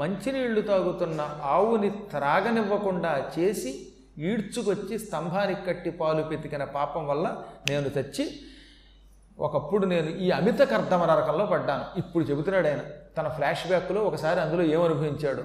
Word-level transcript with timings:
మంచినీళ్ళు 0.00 0.60
తాగుతున్న 0.60 1.40
ఆవుని 1.42 1.90
త్రాగనివ్వకుండా 1.90 3.30
చేసి 3.38 3.88
ఈడ్చుకొచ్చి 4.18 4.98
స్తంభానికి 4.98 5.66
కట్టి 5.66 5.90
పాలు 5.90 6.22
పెతికిన 6.22 6.64
పాపం 6.64 7.06
వల్ల 7.06 7.36
నేను 7.70 7.86
చచ్చి 7.86 8.40
ఒకప్పుడు 9.38 9.86
నేను 9.86 10.08
ఈ 10.10 10.30
అమిత 10.30 10.58
కర్దమ 10.58 11.04
నరకంలో 11.04 11.46
పడ్డాను. 11.46 11.84
ఇప్పుడు 11.98 12.24
చెబుతున్నాడు 12.24 12.66
ఆయన 12.66 12.78
తన 13.18 13.28
ఫ్లాష్ 13.28 13.66
బ్యాక్లో 13.66 14.00
ఒకసారి 14.02 14.40
అందులో 14.40 14.62
ఏమనుభవించాడు 14.62 15.44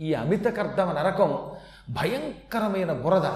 ఈ 0.00 0.14
అమిత 0.14 0.44
కర్దమ 0.44 0.92
నరకం 0.92 1.50
భయంకరమైన 1.90 2.92
బురద 2.92 3.26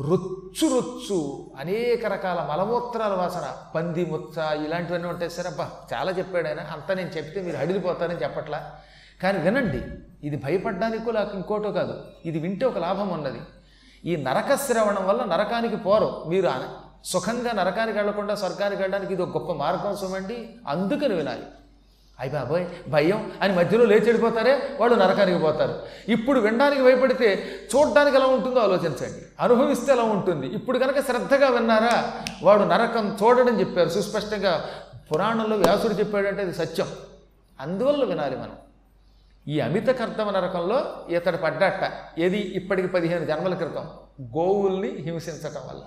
రొచ్చు 0.00 0.66
రొచ్చు 0.74 1.50
అనేక 1.58 2.06
రకాల 2.06 2.46
మలమూత్రాల 2.50 3.12
వాసన 3.12 3.46
పంది 3.74 4.04
ముచ్చ 4.06 4.64
ఇలాంటివన్నీ 4.64 5.08
ఉంటాయి. 5.08 5.30
సరే 5.30 5.48
అబ్బా 5.48 5.70
చాలా 5.94 6.12
చెప్పాడు 6.12 6.48
ఆయన. 6.48 6.60
అంతా 6.60 6.94
నేను 6.94 7.08
చెప్తే 7.08 7.42
మీరు 7.42 7.56
అడిగిపోతారని 7.56 8.22
చెప్పట్లా? 8.22 8.72
కానీ 9.22 9.38
వినండి 9.38 9.82
ఇది 10.26 10.36
భయపడ్డానికో 10.36 11.10
లేక 11.10 11.34
ఇంకోటో 11.34 11.72
కాదు 11.72 12.04
ఇది 12.26 12.38
వింటే 12.38 12.66
ఒక 12.66 12.78
లాభం 12.78 13.08
ఉన్నది. 13.08 13.40
ఈ 14.04 14.16
నరక 14.16 14.54
శ్రవణం 14.54 15.06
వల్ల 15.06 15.24
నరకానికి 15.24 15.76
పోరు. 15.76 16.24
మీరు 16.28 16.50
సుఖంగా 17.04 17.52
నరకానికి 17.52 17.98
వెళ్ళకుండా 17.98 18.34
స్వర్గానికి 18.34 18.82
వెళ్ళడానికి 18.82 19.12
ఇది 19.12 19.22
ఒక 19.22 19.38
గొప్ప 19.38 19.52
మార్గం 19.52 19.96
సుమండి 19.96 20.48
అందుకని 20.68 21.14
వినాలి. 21.14 21.42
అయ్యి 22.20 22.34
బాబోయ్ 22.34 22.90
భయం. 22.90 23.32
అని 23.42 23.56
మధ్యలో 23.56 23.84
లేచెడిపోతారే 23.84 24.76
వాళ్ళు 24.80 24.96
నరకానికి 24.96 25.38
పోతారు. 25.38 25.82
ఇప్పుడు 26.08 26.40
వినడానికి 26.40 26.82
భయపడితే 26.82 27.48
చూడడానికి 27.76 28.16
ఎలా 28.16 28.26
ఉంటుందో 28.26 28.60
ఆలోచించండి. 28.60 29.22
అనుభవిస్తే 29.40 29.92
ఎలా 29.92 30.02
ఉంటుంది? 30.02 30.46
ఇప్పుడు 30.46 30.78
కనుక 30.78 31.00
శ్రద్ధగా 31.00 31.48
విన్నారా? 31.48 32.12
వాడు 32.42 32.62
నరకం 32.62 33.16
చూడడం 33.22 33.60
చెప్పారు. 33.60 33.88
సుస్పష్టంగా 33.88 34.64
పురాణంలో 35.12 35.56
వ్యాసుడు 35.56 35.94
చెప్పాడంటే 35.94 36.42
అది 36.42 36.54
సత్యం. 36.54 36.86
అందువల్ల 37.60 38.04
వినాలి 38.04 38.36
మనం. 38.36 38.65
ఈ 39.48 39.60
అమిత 39.60 39.88
కర్దమ 39.88 40.30
నరకంలో 40.30 40.84
ఇతడు 41.10 41.36
పడ్డట్ట 41.36 41.92
ఏది? 42.18 42.38
ఇప్పటికి 42.38 42.88
పదిహేను 42.88 43.24
జన్మల 43.24 43.54
క్రితం. 43.54 43.84
గోవుల్ని 44.22 44.88
హింసించటం 44.88 45.60
వల్ల. 45.68 45.80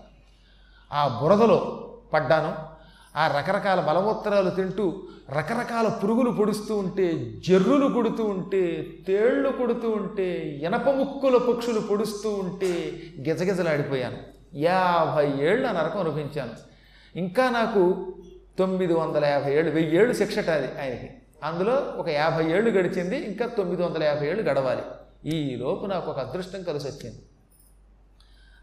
ఆ 0.91 1.19
బురదలో 1.21 1.89
పడ్డాను. 2.13 2.79
ఆ 3.17 3.27
రకరకాల 3.27 3.79
బలమూత్రాలు 3.79 4.49
తింటూ 4.49 5.03
రకరకాల 5.29 5.87
పురుగులు 5.87 6.31
పొడుస్తూ 6.31 6.77
ఉంటే 6.77 7.31
జర్రులు 7.47 7.93
కొడుతూ 7.93 8.23
ఉంటే 8.23 8.87
తేళ్ళు 9.07 9.49
కొడుతూ 9.49 9.89
ఉంటే 9.89 10.59
ఇనప 10.63 10.89
ముక్కుల 10.89 11.37
పక్షులు 11.37 11.79
పొడుస్తూ 11.79 12.29
ఉంటే 12.29 13.01
గిజగిజలాడిపోయాను. 13.27 14.17
యాభై 14.55 15.31
ఏళ్ళు 15.39 15.67
ఆ 15.67 15.71
నరకం 15.71 15.99
అనుభవించాను. 15.99 16.51
ఇంకా 17.17 17.49
నాకు 17.49 18.13
తొమ్మిది 18.59 18.93
వందల 18.93 19.25
యాభై 19.25 19.53
ఏళ్ళు 19.53 19.71
వెయ్యి 19.71 19.95
ఏళ్ళు 19.95 20.13
శిక్షట 20.13 20.49
అది 20.49 20.81
ఆయనకి. 20.81 21.09
అందులో 21.43 21.73
ఒక 21.73 22.09
యాభై 22.09 22.45
ఏళ్ళు 22.45 22.69
గడిచింది 22.69 23.17
ఇంకా 23.17 23.45
తొమ్మిది 23.47 23.83
వందల 23.83 24.03
యాభై 24.03 24.27
ఏళ్ళు 24.27 24.49
గడవాలి. 24.49 24.81
ఈ 25.25 25.55
లోపు 25.55 25.85
నాకు 25.85 26.11
ఒక 26.11 26.19
అదృష్టం 26.19 26.63
కలిసి 26.63 26.87
వచ్చింది. 26.87 27.21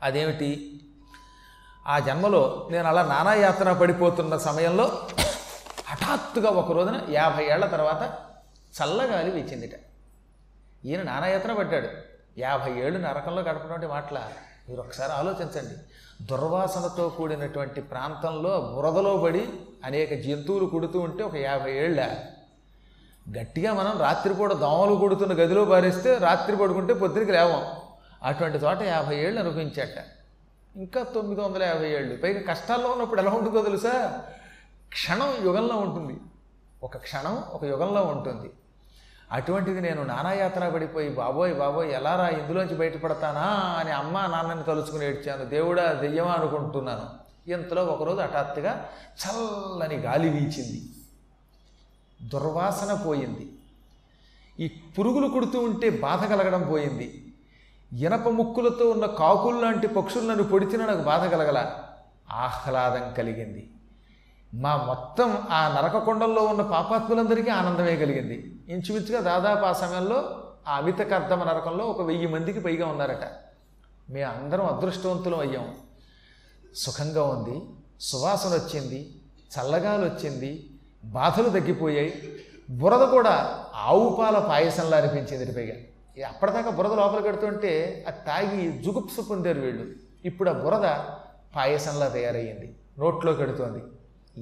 అదేమిటి? 0.03 0.81
ఆ 1.87 1.99
జన్మలో 1.99 2.69
నేను 2.71 2.89
అలా 2.89 3.03
నానా 3.03 3.35
యాత్ర 3.35 3.73
పడిపోతున్న 3.73 4.37
సమయంలో 4.37 5.09
హఠాత్తుగా 5.87 6.51
ఒక 6.51 6.73
రోజున 6.73 7.01
యాభై 7.11 7.45
ఏళ్ళ 7.45 7.67
తర్వాత 7.67 8.19
చల్లగాలి 8.83 9.31
వీచిందిట. 9.31 9.81
ఈయన 10.85 11.03
నానాయాత్ర 11.03 11.53
పడ్డాడు. 11.53 11.89
యాభై 12.39 12.73
ఏళ్ళు 12.73 12.99
నరకంలో 12.99 13.43
గడపడం 13.43 13.89
మాటల? 13.89 14.23
మీరు 14.69 14.81
ఒకసారి 14.81 15.13
ఆలోచించండి. 15.13 15.75
దుర్వాసనతో 16.25 17.09
కూడినటువంటి 17.09 17.81
ప్రాంతంలో 17.81 18.73
బురదలో 18.75 19.17
పడి 19.17 19.49
అనేక 19.85 20.15
జంతువులు 20.15 20.67
కుడుతూ 20.67 21.01
ఉంటే 21.01 21.25
ఒక 21.25 21.37
యాభై 21.37 21.73
ఏళ్ళ 21.73 22.15
గట్టిగా 23.31 23.75
మనం 23.75 24.01
రాత్రిపూట 24.01 24.53
దోమలు 24.53 24.97
కొడుతున్న 24.97 25.33
గదిలో 25.33 25.65
పారేస్తే 25.65 26.19
రాత్రి 26.19 26.57
పడుకుంటే 26.57 26.95
పొద్దునకి 26.95 27.33
లేవం. 27.33 27.67
అటువంటి 28.23 28.59
చోట 28.59 28.83
యాభై 28.83 29.17
ఏళ్ళు 29.17 29.41
అనుభవించాట. 29.41 30.05
ఇంకా 30.77 31.03
తొమ్మిది 31.03 31.41
వందల 31.41 31.63
యాభై 31.63 31.91
ఏళ్ళు. 31.91 32.17
పైగా 32.17 32.43
కష్టాల్లో 32.43 32.91
ఉన్నప్పుడు 32.91 33.21
ఎలా 33.21 33.31
ఉంటుందో 33.31 33.63
తెలుసా? 33.63 34.21
క్షణం 34.89 35.35
యుగంలో 35.45 35.77
ఉంటుంది. 35.77 36.21
ఒక 36.83 36.97
క్షణం 36.97 37.45
ఒక 37.53 37.65
యుగంలో 37.65 38.03
ఉంటుంది. 38.03 38.51
అటువంటిది 39.33 39.81
నేను 39.81 40.03
నానాయాత్ర 40.03 40.69
పడిపోయి 40.69 41.09
బాబోయ్ 41.09 41.55
బాబోయ్ 41.55 41.93
ఎలారా 41.93 42.29
ఇందులోంచి 42.29 42.77
బయటపడతానా? 42.77 43.77
అని 43.79 43.91
అమ్మ 43.91 44.21
నాన్నని 44.21 44.63
తలుచుకుని 44.63 45.07
ఏడ్చాను. 45.07 45.45
దేవుడా 45.45 45.93
దెయ్యమా 45.93 46.33
అనుకుంటున్నాను. 46.33 47.27
ఇంతలో 47.51 47.85
ఒకరోజు 47.85 48.21
హఠాత్తుగా 48.21 48.89
చల్లని 49.25 49.97
గాలి 49.97 50.29
వీచింది. 50.29 50.96
దుర్వాసన 52.23 52.95
పోయింది. 52.95 53.53
ఈ 54.61 54.69
పురుగులు 54.99 55.29
కుడుతూ 55.29 55.61
ఉంటే 55.61 55.91
బాధ 55.91 56.25
కలగడం 56.25 56.69
పోయింది. 56.71 57.35
ఇనప 57.93 58.29
ముక్కులతో 58.29 58.91
ఉన్న 58.91 59.07
కాకులు 59.07 59.61
లాంటి 59.61 59.87
పక్షులు 59.87 60.29
నన్ను 60.29 60.45
పొడిచిన 60.45 60.87
నాకు 60.87 61.03
బాధ 61.03 61.25
కలగల 61.25 61.73
ఆహ్లాదం 62.31 63.15
కలిగింది. 63.15 63.71
మా 64.55 64.77
మొత్తం 64.77 65.47
ఆ 65.51 65.81
నరకకొండంలో 65.81 66.43
ఉన్న 66.43 66.63
పాపాత్ములందరికీ 66.63 67.51
ఆనందమే 67.51 67.97
కలిగింది. 67.97 68.61
ఇంచుమించుగా 68.69 69.21
దాదాపు 69.21 69.65
ఆ 69.65 69.73
సమయంలో 69.73 70.43
ఆ 70.69 70.77
అమిత 70.77 70.99
కర్దమ 70.99 71.45
నరకంలో 71.45 71.85
ఒక 71.85 72.01
వెయ్యి 72.01 72.27
మందికి 72.27 72.61
పైగా 72.61 72.87
ఉన్నారట. 72.87 73.31
మేము 74.11 74.33
అందరం 74.33 74.67
అదృష్టవంతులం 74.67 75.39
అయ్యాం. 75.39 75.75
సుఖంగా 76.75 77.25
ఉంది. 77.25 77.63
సువాసన 78.01 78.51
వచ్చింది. 78.51 79.21
చల్లగాలు 79.59 80.05
వచ్చింది. 80.05 80.76
బాధలు 81.13 81.49
తగ్గిపోయాయి. 81.49 82.13
బురద 82.71 83.09
కూడా 83.09 83.65
ఆవు 83.75 84.17
పాల 84.21 84.39
పాయసంలా 84.39 84.97
అనిపించింది 84.97 85.53
పైగా. 85.53 85.77
అప్పటిదాకా 86.29 86.71
బురద 86.71 86.93
లోపల 86.93 87.21
పెడుతుంటే 87.21 88.05
అది 88.09 88.17
తాగి 88.27 88.83
జుగుప్సు 88.83 89.21
పొందారు 89.21 89.61
వీళ్ళు. 89.61 89.85
ఇప్పుడు 90.25 90.51
ఆ 90.51 90.53
బురద 90.53 90.87
పాయసంలా 91.57 92.09
తయారయ్యింది. 92.09 92.77
నోట్లో 92.99 93.33
కడుతోంది. 93.33 93.83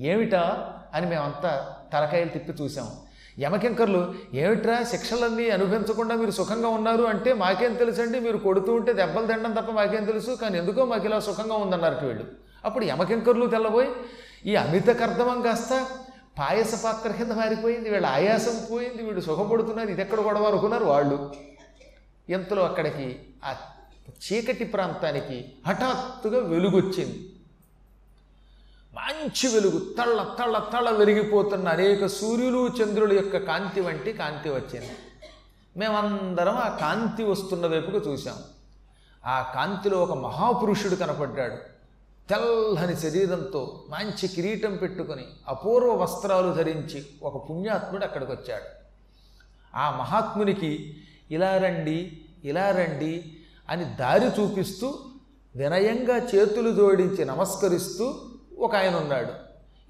ఏమిటా 0.09 0.73
అని 0.95 1.07
మేమంతా 1.07 1.77
తలకాయలు 1.93 2.29
తిప్పి 2.29 2.63
చూసాము 2.63 2.93
యమకింకర్లు 3.41 4.15
ఏమిట్రా 4.35 4.83
శిక్షలన్నీ 4.83 5.51
అనుభవించకుండా 5.51 6.15
మీరు 6.15 6.31
సుఖంగా 6.31 6.69
ఉన్నారు 6.69 7.03
అంటే 7.03 7.33
మాకేం 7.33 7.75
తెలుసండి? 7.75 8.21
మీరు 8.21 8.37
కొడుతూ 8.37 8.75
ఉంటే 8.75 8.93
దెబ్బలు 8.93 9.27
తినడం 9.27 9.53
తప్ప 9.53 9.71
మాకేం 9.71 10.05
తెలుసు? 10.05 10.31
కానీ 10.31 10.59
ఎందుకో 10.59 10.85
మాకు 10.85 11.05
ఇలా 11.05 11.21
సుఖంగా 11.21 11.55
ఉందన్నారు 11.55 12.07
వీళ్ళు. 12.07 12.25
అప్పుడు 12.65 12.85
యమకింకర్లు 12.85 13.47
తెల్లబోయి 13.47 13.89
ఈ 14.47 14.55
అమిత 14.57 14.87
కర్దమం 14.87 15.43
కాస్త 15.43 15.87
పాయస 16.39 16.85
పాత్ర 16.85 17.11
కింద 17.13 17.33
మారిపోయింది 17.33 17.91
వీళ్ళ 17.91 18.07
ఆయాసం 18.07 18.67
పోయింది 18.71 19.03
వీళ్ళు 19.03 19.21
సుఖపడుతున్నారు 19.21 19.89
ఇది 19.89 20.03
ఎక్కడ 20.03 20.21
గొడవ 20.21 20.45
అనుకున్నారు 20.45 20.85
వాళ్ళు. 20.85 21.35
ఎంతలో 22.29 22.65
అక్కడికి 22.65 23.21
ఆ 23.45 23.55
చీకటి 24.11 24.65
ప్రాంతానికి 24.65 25.53
హఠాత్తుగా 25.67 26.49
వెలుగొచ్చింది. 26.49 27.31
మంచి 28.95 29.55
వెలుగు 29.55 29.79
తళ్ళ 29.99 30.23
తళ్ళ 30.23 30.59
తళ్ళ 30.59 30.91
వెలిగిపోతున్న 30.91 31.69
అనేక 31.69 32.07
సూర్యులు 32.07 32.69
చంద్రుల 32.69 33.13
యొక్క 33.13 33.37
కాంతి 33.37 33.81
వంటి 33.81 34.13
కాంతి 34.13 34.51
వచ్చింది. 34.51 34.91
మేమందరం 35.77 36.57
ఆ 36.57 36.69
కాంతి 36.81 37.23
వస్తున్న 37.23 37.67
వైపుకు 37.67 38.11
చూసాం 38.11 38.37
ఆ 39.27 39.53
కాంతిలో 39.55 39.99
ఒక 39.99 40.13
మహాపురుషుడు 40.13 40.95
కనపడ్డాడు. 40.95 41.74
తెల్లని 42.29 42.95
శరీరంతో 42.97 43.61
మంచి 43.89 44.27
కిరీటం 44.29 44.73
పెట్టుకొని 44.77 45.25
అపూర్వ 45.49 45.91
వస్త్రాలు 45.95 46.51
ధరించి 46.55 47.01
ఒక 47.23 47.37
పుణ్యాత్ముడు 47.49 48.05
అక్కడికి 48.05 48.33
వచ్చాడు 48.33 48.69
ఆ 49.75 49.87
మహాత్మునికి 49.91 50.71
ఇలా 51.31 51.51
రండి 51.57 51.99
ఇలా 52.45 52.67
రండి 52.71 53.15
అని 53.69 53.85
దారి 53.99 54.29
చూపిస్తూ 54.39 54.89
వినయంగా 55.55 56.17
చేతులు 56.33 56.71
జోడించి 56.71 57.25
నమస్కరిస్తూ 57.25 58.07
ఒక 58.59 58.73
ఆయన 58.77 58.95
ఉన్నాడు 58.95 59.33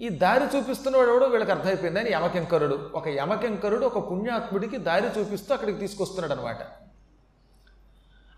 ఈ 0.00 0.08
దారి 0.18 0.46
చూపిస్తున్నవాడు 0.56 1.10
ఎవడో 1.10 1.26
వీళ్ళకి 1.26 1.52
అర్థమైపోయిందని 1.52 2.10
యమకింకరుడు 2.12 2.76
ఒక 2.94 3.08
యమకింకరుడు 3.18 3.84
ఒక 3.86 4.00
పుణ్యాత్ముడికి 4.10 4.78
దారి 4.82 5.08
చూపిస్తూ 5.18 5.50
అక్కడికి 5.54 5.78
తీసుకొస్తున్నాడు 5.78 6.32
అనమాట 6.32 6.62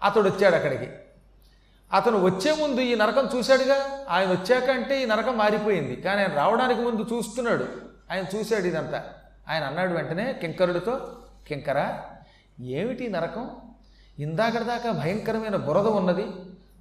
అతడు 0.03 0.27
వచ్చాడు 0.29 0.57
అక్కడికి 0.57 0.89
అతను 1.93 2.25
వచ్చే 2.25 2.53
ముందు 2.53 2.81
ఈ 2.81 2.95
నరకం 2.95 3.29
చూశాడుగా? 3.37 3.77
ఆయన 4.09 4.31
వచ్చాక 4.31 4.71
అంటే 4.71 5.03
ఈ 5.03 5.07
నరకం 5.07 5.39
మారిపోయింది. 5.39 5.97
కానీ 5.97 6.23
ఆయన 6.23 6.33
రావడానికి 6.33 6.81
ముందు 6.81 7.03
చూస్తున్నాడు. 7.03 7.67
ఆయన 8.13 8.25
చూశాడు 8.37 8.65
ఇదంతా. 8.65 9.05
ఆయన 9.49 9.65
అన్నాడు 9.65 9.93
వెంటనే 9.93 10.33
కింకరుడితో 10.33 11.19
కింకరా 11.49 12.03
ఏమిటి 12.61 13.05
ఈ 13.05 13.09
నరకం? 13.09 13.51
ఇందాకటిదాకా 14.19 14.91
భయంకరమైన 14.91 15.57
బురద 15.57 15.87
ఉన్నది. 15.87 16.27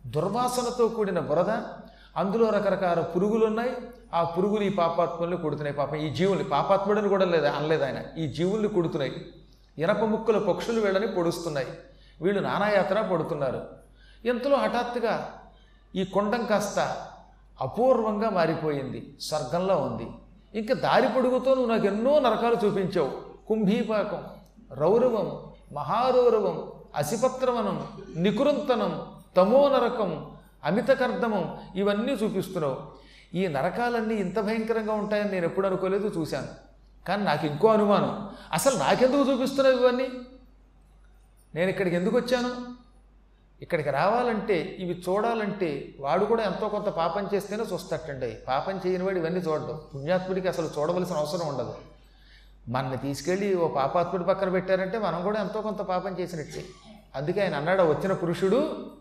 దుర్వాసనతో 0.05 0.87
కూడిన 0.87 1.19
బురద. 1.19 1.49
అందులో 2.17 2.49
రకరకాల 2.49 3.01
పురుగులు 3.01 3.45
ఉన్నాయి 3.45 3.77
ఆ 4.13 4.23
పురుగులు 4.23 4.63
ఈ 4.63 4.69
పాపాత్ములు 4.69 5.35
కొడుతున్నాయి. 5.35 5.75
పాపం 5.75 5.95
ఈ 5.95 6.09
జీవుల్ని 6.09 6.43
పాపాత్ముడని 6.43 7.09
కూడా 7.09 7.25
లేదు 7.25 7.45
అనలేదు 7.45 7.83
ఆయన. 7.83 8.19
ఈ 8.19 8.27
జీవుల్ని 8.27 8.67
కొడుతున్నాయి. 8.67 9.25
ఇనప 9.77 10.03
ముక్కల 10.03 10.37
పక్షులు 10.37 10.81
వీళ్ళని 10.81 11.07
పొడుస్తున్నాయి. 11.07 11.67
వీళ్ళు 12.21 12.41
నానాయాత్ర 12.41 13.01
పడుతున్నారు. 13.01 13.84
ఇంతలో 14.25 14.57
హఠాత్తుగా 14.57 15.41
ఈ 15.95 16.03
కొండం 16.03 16.45
కాస్త 16.45 17.05
అపూర్వంగా 17.61 18.29
మారిపోయింది 18.29 19.17
స్వర్గంలో 19.21 19.77
ఉంది. 19.77 20.07
ఇంకా 20.59 20.73
దారి 20.73 21.07
పొడుగుతో 21.07 21.53
నువ్వు 21.53 21.71
నాకు 21.71 21.85
ఎన్నో 21.85 22.19
నరకాలు 22.19 22.55
చూపించావు. 22.65 23.11
కుంభీపాకం 23.47 24.23
రౌరవం 24.71 25.43
మహారౌరవం 25.73 26.71
అసిపత్రవనం 26.95 27.87
నికురంతనం 28.15 29.05
తమో 29.37 29.69
నరకం 29.69 30.31
అమితకర్దమం 30.63 31.57
ఇవన్నీ 31.75 32.13
చూపిస్తున్నావు. 32.13 32.77
ఈ 33.35 33.47
నరకాలన్నీ 33.47 34.15
ఇంత 34.15 34.39
భయంకరంగా 34.39 34.93
ఉంటాయని 34.93 35.31
నేను 35.31 35.45
ఎప్పుడు 35.45 35.67
అనుకోలేదు 35.67 36.19
చూశాను. 36.19 36.47
కానీ 37.07 37.23
నాకు 37.23 37.47
ఇంకో 37.47 37.67
అనుమానం. 37.67 38.29
అసలు 38.53 38.77
నాకెందుకు 38.77 39.31
చూపిస్తున్నావు 39.31 39.77
ఇవన్నీ? 39.77 40.09
నేను 41.55 41.69
ఇక్కడికి 41.69 41.95
ఎందుకు 41.95 42.17
వచ్చాను? 42.17 42.84
ఇక్కడికి 43.61 43.89
రావాలంటే 43.89 44.77
ఇవి 44.79 45.03
చూడాలంటే 45.09 45.95
వాడు 45.99 46.25
కూడా 46.25 46.43
ఎంతో 46.43 46.69
కొంత 46.69 46.85
పాపం 46.85 47.29
చేస్తేనే 47.33 47.63
చూస్తాటండి 47.73 48.37
పాపం 48.47 48.81
చేయని 48.87 49.03
వాడు 49.03 49.19
ఇవన్నీ 49.19 49.39
చూడడం. 49.39 49.81
పుణ్యాత్ముడికి 49.95 50.47
అసలు 50.47 50.69
చూడవలసిన 50.79 51.15
అవసరం 51.15 51.47
ఉండదు. 51.47 51.75
మనని 52.69 52.97
తీసుకెళ్ళి 52.97 53.55
ఓ 53.55 53.67
పాపాత్ముడి 53.67 54.23
పక్కన 54.23 54.49
పెట్టారంటే 54.49 54.97
మనం 54.97 55.23
కూడా 55.23 55.41
ఎంతో 55.41 55.61
కొంత 55.61 55.77
పాపం 55.77 56.19
చేసినట్టే. 56.19 56.65
అందుకే 57.15 57.41
ఆయన 57.41 57.55
అన్నాడు 57.55 57.81
వచ్చిన 57.81 58.13
పురుషుడు 58.13 58.91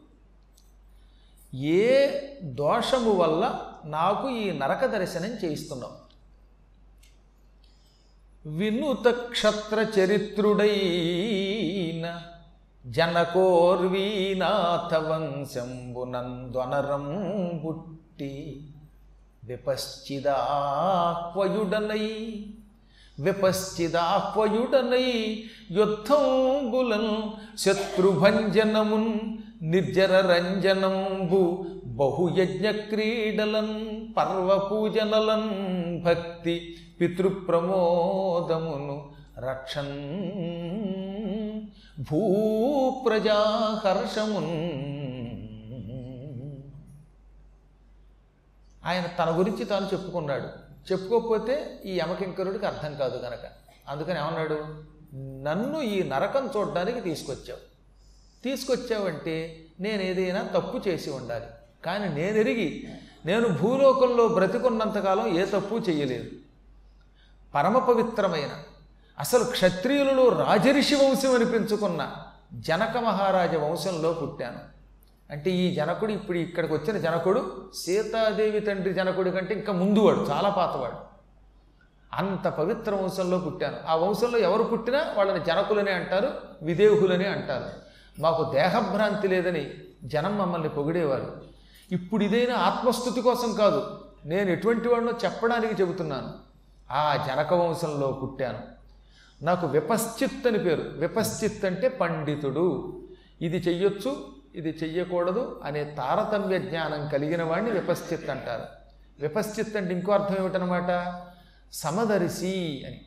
ఏ 1.55 2.11
దోషము 2.43 3.13
వల్ల 3.13 3.61
నాకు 3.85 4.29
ఈ 4.29 4.59
నరక 4.59 4.85
దర్శనం 4.85 5.39
చేయిస్తున్నావు? 5.45 6.05
వినుత 8.49 9.09
క్షత్ర 9.09 10.01
చరిత్రుడైన 10.01 12.21
జనకోర్వీనాథ 12.85 14.93
బుట్టి 17.63 18.33
విపశ్చిదాహ్వయుడనై 19.49 22.07
విపశ్చిదాహ్వయుడనై 23.19 25.09
యుద్ధంబులన్ 25.71 27.15
శత్రుభంజనమున్ 27.59 29.13
నిర్జర 29.73 30.13
రంజనంబు 30.27 31.41
బహుయజ్ఞ 31.97 32.71
క్రీడలన్ 32.85 33.75
పర్వపూజనలన్ 34.17 35.51
భక్తి 36.05 36.55
పితృప్రమోదమును 37.01 38.97
రక్షన్ 39.45 39.95
భూప్రజాహర్షమున్. 42.01 43.35
ఆయన 48.85 49.07
తన 49.19 49.39
గురించి 49.39 49.65
తాను 49.65 49.87
చెప్పుకున్నాడు. 49.87 50.65
చెప్పుకోకపోతే 50.93 51.83
ఈ 51.85 51.99
యమకింకరుడికి 51.99 52.67
అర్థం 52.67 52.95
కాదు 52.95 53.19
కనుక 53.19 53.41
అందుకని 53.89 54.19
ఏమన్నాడు? 54.19 54.85
నన్ను 55.43 55.81
ఈ 55.81 56.03
నరకం 56.03 56.51
చూడడానికి 56.57 57.01
తీసుకొచ్చావు. 57.01 57.75
తీసుకొచ్చావంటే 58.43 59.65
నేను 59.81 60.03
ఏదైనా 60.03 60.43
తప్పు 60.43 60.89
చేసి 60.89 61.11
ఉండాలి. 61.11 61.47
కానీ 61.85 62.09
నేను 62.09 62.37
ఎరిగి 62.37 62.89
నేను 63.27 63.49
భూలోకంలో 63.49 64.29
బ్రతికున్నంతకాలం 64.29 65.27
ఏ 65.39 65.45
తప్పు 65.45 65.75
చేయలేదు. 65.75 66.31
పరమ 67.55 67.79
పవిత్రమైన 67.79 68.51
అసలు 69.19 69.45
క్షత్రియులలో 69.45 70.29
రాజరిషి 70.29 70.95
వంశం 70.95 71.35
అనిపించుకున్న 71.35 72.13
జనక 72.55 72.99
మహారాజ 72.99 73.55
వంశంలో 73.55 74.13
పుట్టాను. 74.13 74.75
అంటే 75.31 75.51
ఈ 75.51 75.75
జనకుడు 75.75 76.13
ఇప్పుడు 76.13 76.39
ఇక్కడికి 76.39 76.75
వచ్చిన 76.75 76.99
జనకుడు 76.99 77.71
సీతాదేవి 77.75 78.61
తండ్రి 78.61 78.95
జనకుడి 78.95 79.31
కంటే 79.31 79.55
ఇంకా 79.55 79.73
ముందువాడు 79.73 80.21
చాలా 80.21 80.51
పాతవాడు. 80.51 81.15
అంత 82.13 82.49
పవిత్ర 82.49 82.95
వంశంలో 82.95 83.39
పుట్టాను. 83.39 83.77
ఆ 83.87 83.95
వంశంలో 83.95 84.39
ఎవరు 84.39 84.63
పుట్టినా 84.63 85.05
వాళ్ళని 85.17 85.45
జనకులనే 85.45 85.93
అంటారు 85.93 86.31
విదేహులని 86.63 87.27
అంటారు. 87.27 87.65
మాకు 88.21 88.53
దేహభ్రాంతి 88.53 89.29
లేదని 89.29 89.71
జనం 90.05 90.39
మమ్మల్ని 90.39 90.69
పొగిడేవారు. 90.69 91.43
ఇప్పుడు 91.93 92.25
ఇదైనా 92.25 92.55
ఆత్మస్థుతి 92.55 93.21
కోసం 93.21 93.53
కాదు 93.53 94.05
నేను 94.25 94.51
ఎటువంటి 94.51 94.89
వాడినో 94.89 95.13
చెప్పడానికి 95.25 95.83
చెబుతున్నాను. 95.83 96.33
ఆ 96.93 97.25
జనక 97.29 97.55
వంశంలో 97.55 98.21
పుట్టాను. 98.23 98.74
నాకు 99.43 99.67
విపశ్చిత్ 99.67 100.47
అని 100.47 100.59
పేరు. 100.59 100.85
విపశ్చిత్ 100.97 101.65
అంటే 101.65 101.89
పండితుడు. 101.89 103.01
ఇది 103.41 103.57
చెయ్యొచ్చు 103.57 104.27
ఇది 104.55 104.79
చెయ్యకూడదు 104.83 105.61
అనే 105.65 105.85
తారతమ్య 105.85 106.59
జ్ఞానం 106.59 107.09
కలిగిన 107.09 107.43
వాడిని 107.43 107.71
విపశ్చిత్ 107.71 108.31
అంటారు. 108.31 108.63
విపశ్చిత్ 109.21 109.77
అంటే 109.77 109.95
ఇంకో 109.95 110.13
అర్థం 110.13 110.37
ఏమిటనమాట 110.39 111.21
సమదర్శి 111.73 112.85
అని. 112.87 113.01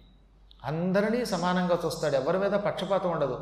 అందరినీ 0.63 1.25
సమానంగా 1.25 1.79
చూస్తాడు. 1.85 2.15
ఎవరి 2.15 2.37
మీద 2.37 2.51
పక్షపాతం 2.51 3.11
ఉండదు. 3.11 3.39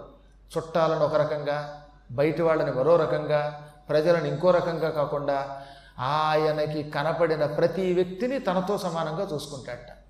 చుట్టాలను 0.57 0.99
ఒక 0.99 1.15
రకంగా 1.15 1.85
బయటి 2.11 2.41
వాళ్ళని 2.41 2.71
మరో 2.71 2.95
రకంగా 2.95 3.69
ప్రజలను 3.89 4.25
ఇంకో 4.25 4.51
రకంగా 4.51 4.89
కాకుండా 4.89 5.63
ఆయనకి 5.99 6.83
కనపడిన 6.83 7.45
ప్రతి 7.45 7.93
వ్యక్తిని 7.93 8.39
తనతో 8.39 8.77
సమానంగా 8.77 9.27
చూసుకుంటాడట. 9.33 10.04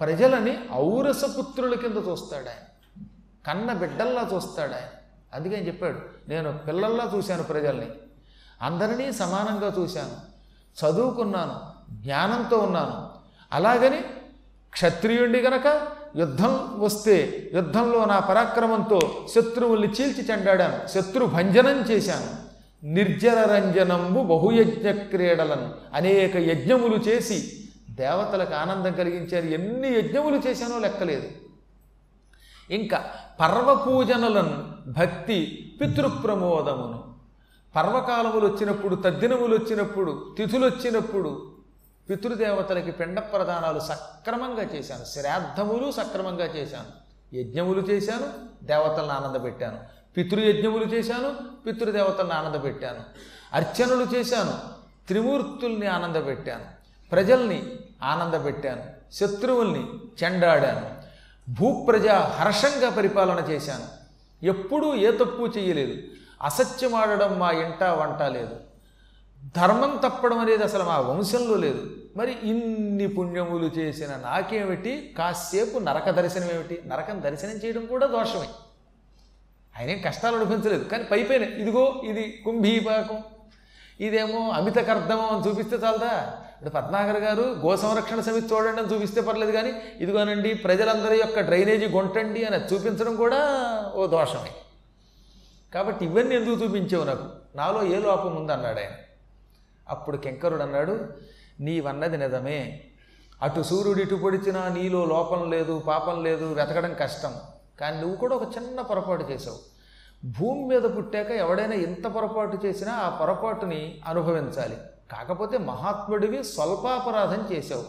ప్రజలని 0.00 0.58
ఔరసపుత్రుల 0.72 1.74
కింద 1.74 2.08
చూస్తాడు 2.08 2.46
ఆయన. 2.46 2.64
కన్న 3.46 3.72
బిడ్డల్లా 3.72 4.28
చూస్తాడు 4.34 4.72
ఆయన. 4.72 4.88
అందుకని 5.34 5.66
చెప్పాడు 5.66 5.98
నేను 6.28 6.58
పిల్లల్లా 6.58 7.12
చూశాను 7.16 7.42
ప్రజల్ని. 7.42 7.86
అందరినీ 8.62 9.12
సమానంగా 9.12 9.74
చూశాను. 9.78 10.36
చదువుకున్నాను 10.86 11.60
జ్ఞానంతో 11.90 12.58
ఉన్నాను. 12.58 13.08
అలాగని 13.52 14.00
క్షత్రియుడి 14.72 15.40
గనక 15.40 15.82
యుద్ధం 16.16 16.80
వస్తే 16.80 17.50
యుద్ధంలో 17.54 18.04
నా 18.04 18.18
పరాక్రమంతో 18.18 19.28
శత్రువుల్ని 19.34 19.88
చీల్చి 19.88 20.30
చెండాడాను. 20.30 20.88
శత్రు 20.88 21.26
భంజనం 21.26 21.80
చేశాను. 21.80 22.46
నిర్జర 22.86 23.54
రంజనంబు 23.54 24.22
బహుయజ్ఞ 24.22 24.90
క్రీడలను 24.90 25.74
అనేక 25.94 26.36
యజ్ఞములు 26.36 26.96
చేసి 26.96 27.65
దేవతలకు 27.96 28.54
ఆనందం 28.54 28.92
కలిగించారు 28.92 29.46
ఎన్ని 29.46 29.88
యజ్ఞములు 29.88 30.36
చేశానో 30.36 30.78
లెక్కలేదు. 30.78 31.28
ఇంకా 32.70 33.10
పర్వపూజనలను 33.40 34.72
భక్తి 34.86 35.72
పితృప్రమోదమును. 35.80 37.14
పర్వకాలములు 37.76 38.46
వచ్చినప్పుడు 38.46 38.94
తద్దినములు 38.94 39.56
వచ్చినప్పుడు 39.56 40.34
తిథులు 40.38 40.66
వచ్చినప్పుడు 40.66 41.56
పితృదేవతలకి 42.10 42.92
పిండ 42.92 43.20
ప్రదానాలు 43.20 43.80
సక్రమంగా 43.80 44.62
చేశాను. 44.62 45.04
శ్రాద్ధములు 45.04 45.90
సక్రమంగా 45.90 46.44
చేశాను. 46.44 47.06
యజ్ఞములు 47.36 47.80
చేశాను 47.80 48.64
దేవతలను 48.64 49.10
ఆనందపెట్టాను. 49.10 49.78
పితృయజ్ఞములు 50.16 50.84
చేశాను 50.84 51.34
పితృదేవతలను 51.66 52.32
ఆనందపెట్టాను. 52.32 53.00
అర్చనలు 53.52 54.04
చేశాను 54.04 54.52
త్రిమూర్తుల్ని 55.08 55.86
ఆనందపెట్టాను. 55.86 56.64
ప్రజల్ని 57.10 57.72
ఆనందపెట్టాను. 58.02 59.14
శత్రువుల్ని 59.14 59.86
చెండాడాను. 60.24 60.90
భూప్రజ 61.52 62.08
హర్షంగా 62.08 62.90
పరిపాలన 62.90 63.44
చేశాను. 63.50 64.06
ఎప్పుడూ 64.46 64.94
ఏ 64.94 65.10
తప్పు 65.10 65.58
చేయలేదు. 65.58 66.02
అసత్యమాడడం 66.42 67.38
మా 67.38 67.50
ఇంట 67.50 67.82
వంట 67.82 68.22
లేదు. 68.22 68.56
ధర్మం 69.56 70.00
తప్పడం 70.04 70.38
అనేది 70.38 70.64
అసలు 70.64 70.84
మా 70.84 70.98
వంశంలో 70.98 71.56
లేదు. 71.56 71.90
మరి 72.16 72.36
ఇన్ని 72.42 73.08
పుణ్యములు 73.08 73.64
చేసిన 73.64 74.08
నాకేమిటి? 74.08 75.14
కాసేపు 75.18 75.78
నరక 75.78 76.10
దర్శనం 76.10 76.50
ఏమిటి? 76.50 76.82
నరకం 76.86 77.22
దర్శనం 77.22 77.50
చేయడం 77.50 77.86
కూడా 77.86 78.06
దోషమే. 78.06 78.48
ఆయన 79.78 80.00
కష్టాలు 80.00 80.36
అనుభవించలేదు. 80.36 80.84
కానీ 80.84 81.04
పై 81.04 81.22
పైన 81.22 81.42
ఇదిగో 81.42 82.02
ఇది 82.04 82.42
కుంభీపాకం. 82.44 83.22
ఇదేమో 84.00 84.48
అమిత 84.48 84.76
కర్ధమం 84.76 85.36
అని 85.36 85.48
చూపిస్తే 85.48 85.76
చాలదా? 85.76 86.42
ఇప్పుడు 86.56 86.70
పద్మాకర్ 86.70 87.16
గారు 87.16 87.42
గో 87.42 87.76
సంరక్షణ 87.76 88.20
సమితి 88.20 88.54
చూడండి 88.54 88.82
అని 88.82 88.94
చూపిస్తే 88.94 89.20
పర్లేదు 89.20 89.52
కానీ 89.52 89.72
ఇదిగోనండి 90.00 90.54
ప్రజలందరి 90.54 91.18
యొక్క 91.18 91.40
డ్రైనేజీ 91.40 91.86
గొంటండి 91.86 92.44
అని 92.44 92.74
చూపించడం 92.74 93.16
కూడా 93.16 93.40
ఓ 93.94 94.06
దోషమే. 94.06 94.52
కాబట్టి 95.74 96.04
ఇవన్నీ 96.04 96.34
ఎందుకు 96.34 96.64
చూపించావు 96.64 97.04
నాకు? 97.04 97.26
నాలో 97.56 97.82
ఏ 97.82 97.98
లోపం 97.98 98.36
ఉందన్నాడు 98.36 98.80
ఆయన. 98.80 98.90
అప్పుడు 99.88 100.16
కెంకరుడు 100.16 100.62
అన్నాడు 100.62 101.08
నీవన్నది 101.60 102.18
నిజమే. 102.18 102.82
అటు 103.42 103.60
సూర్యుడు 103.60 104.00
ఇటు 104.00 104.14
పొడిచినా 104.14 104.68
నీలో 104.68 105.04
లోపం 105.04 105.50
లేదు 105.50 105.82
పాపం 105.86 106.24
లేదు 106.24 106.54
వెతకడం 106.54 106.94
కష్టం. 107.00 107.34
కానీ 107.80 108.00
నువ్వు 108.00 108.16
కూడా 108.16 108.36
ఒక 108.36 108.42
చిన్న 108.56 108.80
పొరపాటు 108.80 109.24
చేసావు 109.32 109.58
భూమి 110.26 110.64
మీద 110.66 110.82
పుట్టాక 110.82 111.30
ఎవడైనా 111.30 111.74
ఎంత 111.74 112.06
పొరపాటు 112.06 112.66
చేసినా 112.66 112.92
ఆ 112.92 113.08
పొరపాటుని 113.08 114.00
అనుభవించాలి. 114.06 114.76
కాకపోతే 115.12 115.58
మహాత్ముడివి 115.58 116.44
స్వల్పాపరాధం 116.44 117.48
చేశావు. 117.52 117.84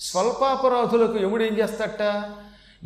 స్వల్పాపరాధులకు 0.00 1.18
యముడు 1.18 1.44
ఏం 1.44 1.58
చేస్తాట 1.58 2.30